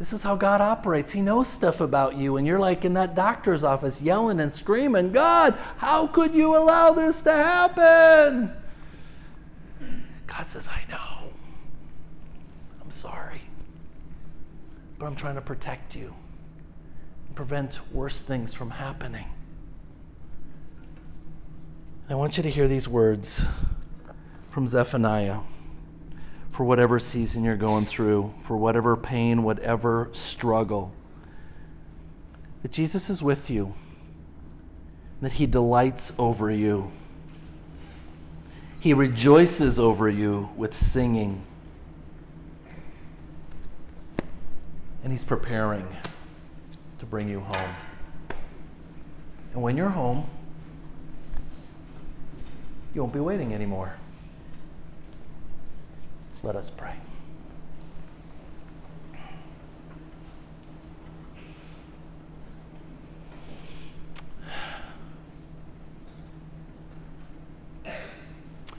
This 0.00 0.14
is 0.14 0.22
how 0.22 0.34
God 0.34 0.62
operates. 0.62 1.12
He 1.12 1.20
knows 1.20 1.46
stuff 1.46 1.82
about 1.82 2.16
you, 2.16 2.38
and 2.38 2.46
you're 2.46 2.58
like 2.58 2.86
in 2.86 2.94
that 2.94 3.14
doctor's 3.14 3.62
office 3.62 4.00
yelling 4.00 4.40
and 4.40 4.50
screaming, 4.50 5.12
God, 5.12 5.58
how 5.76 6.06
could 6.06 6.34
you 6.34 6.56
allow 6.56 6.92
this 6.92 7.20
to 7.20 7.30
happen? 7.30 8.50
God 10.26 10.46
says, 10.46 10.68
I 10.68 10.90
know. 10.90 11.34
I'm 12.82 12.90
sorry. 12.90 13.42
But 14.98 15.04
I'm 15.04 15.16
trying 15.16 15.34
to 15.34 15.42
protect 15.42 15.94
you 15.94 16.14
and 17.26 17.36
prevent 17.36 17.78
worse 17.92 18.22
things 18.22 18.54
from 18.54 18.70
happening. 18.70 19.26
I 22.08 22.14
want 22.14 22.38
you 22.38 22.42
to 22.42 22.50
hear 22.50 22.68
these 22.68 22.88
words 22.88 23.44
from 24.48 24.66
Zephaniah 24.66 25.40
for 26.60 26.64
whatever 26.64 26.98
season 26.98 27.42
you're 27.42 27.56
going 27.56 27.86
through, 27.86 28.34
for 28.42 28.54
whatever 28.54 28.94
pain, 28.94 29.42
whatever 29.42 30.10
struggle. 30.12 30.92
That 32.60 32.70
Jesus 32.70 33.08
is 33.08 33.22
with 33.22 33.48
you, 33.48 33.72
that 35.22 35.32
He 35.32 35.46
delights 35.46 36.12
over 36.18 36.50
you. 36.50 36.92
He 38.78 38.92
rejoices 38.92 39.80
over 39.80 40.06
you 40.06 40.50
with 40.54 40.76
singing. 40.76 41.42
And 45.02 45.14
He's 45.14 45.24
preparing 45.24 45.88
to 46.98 47.06
bring 47.06 47.30
you 47.30 47.40
home. 47.40 47.74
And 49.54 49.62
when 49.62 49.78
you're 49.78 49.88
home, 49.88 50.28
you 52.94 53.00
won't 53.00 53.14
be 53.14 53.20
waiting 53.20 53.54
anymore. 53.54 53.94
Let 56.42 56.56
us 56.56 56.70
pray. 56.70 56.94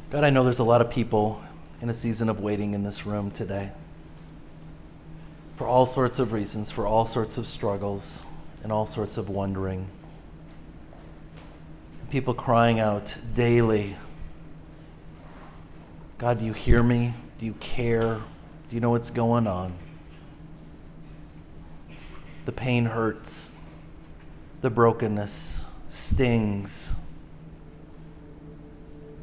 God, 0.09 0.23
I 0.23 0.29
know 0.29 0.43
there's 0.43 0.59
a 0.59 0.63
lot 0.63 0.81
of 0.81 0.89
people 0.89 1.41
in 1.81 1.89
a 1.89 1.93
season 1.93 2.27
of 2.29 2.39
waiting 2.41 2.73
in 2.73 2.83
this 2.83 3.05
room 3.05 3.31
today 3.31 3.71
for 5.55 5.67
all 5.67 5.85
sorts 5.85 6.19
of 6.19 6.33
reasons, 6.33 6.71
for 6.71 6.85
all 6.85 7.05
sorts 7.05 7.37
of 7.37 7.47
struggles, 7.47 8.23
and 8.63 8.71
all 8.71 8.85
sorts 8.85 9.17
of 9.17 9.29
wondering. 9.29 9.87
People 12.09 12.33
crying 12.33 12.79
out 12.79 13.15
daily 13.35 13.95
God, 16.21 16.37
do 16.37 16.45
you 16.45 16.53
hear 16.53 16.83
me? 16.83 17.15
Do 17.41 17.47
you 17.47 17.53
care? 17.53 18.21
Do 18.69 18.75
you 18.75 18.79
know 18.79 18.91
what's 18.91 19.09
going 19.09 19.47
on? 19.47 19.73
The 22.45 22.51
pain 22.51 22.85
hurts. 22.85 23.49
The 24.61 24.69
brokenness 24.69 25.65
stings. 25.89 26.93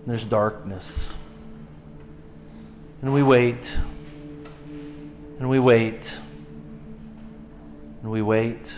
There's 0.05 0.25
darkness. 0.25 1.15
And 3.03 3.15
we 3.15 3.23
wait. 3.23 3.79
And 5.39 5.49
we 5.49 5.61
wait. 5.61 6.19
And 8.03 8.11
we 8.11 8.21
wait. 8.21 8.77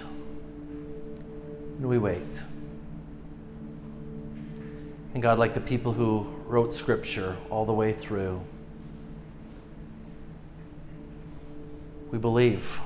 And 1.79 1.89
we 1.89 1.97
wait. 1.97 2.43
And 5.15 5.23
God, 5.23 5.39
like 5.39 5.55
the 5.55 5.63
people 5.63 5.95
who 5.95 6.27
wrote 6.45 6.75
Scripture 6.75 7.39
all 7.49 7.65
the 7.65 7.73
way 7.73 7.95
through, 7.95 8.43
we 12.11 12.19
believe 12.19 12.81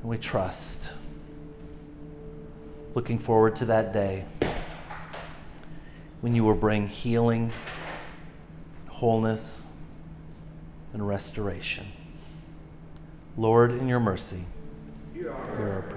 and 0.00 0.10
we 0.10 0.18
trust. 0.18 0.92
Looking 2.94 3.18
forward 3.18 3.56
to 3.56 3.66
that 3.66 3.92
day 3.92 4.24
when 6.22 6.34
you 6.34 6.44
will 6.44 6.54
bring 6.54 6.88
healing, 6.88 7.52
wholeness, 8.88 9.66
and 10.92 11.06
restoration. 11.06 11.86
Lord, 13.36 13.70
in 13.72 13.86
your 13.86 14.00
mercy, 14.00 14.44
hear 15.12 15.30
our 15.30 15.82
prayer. 15.82 15.95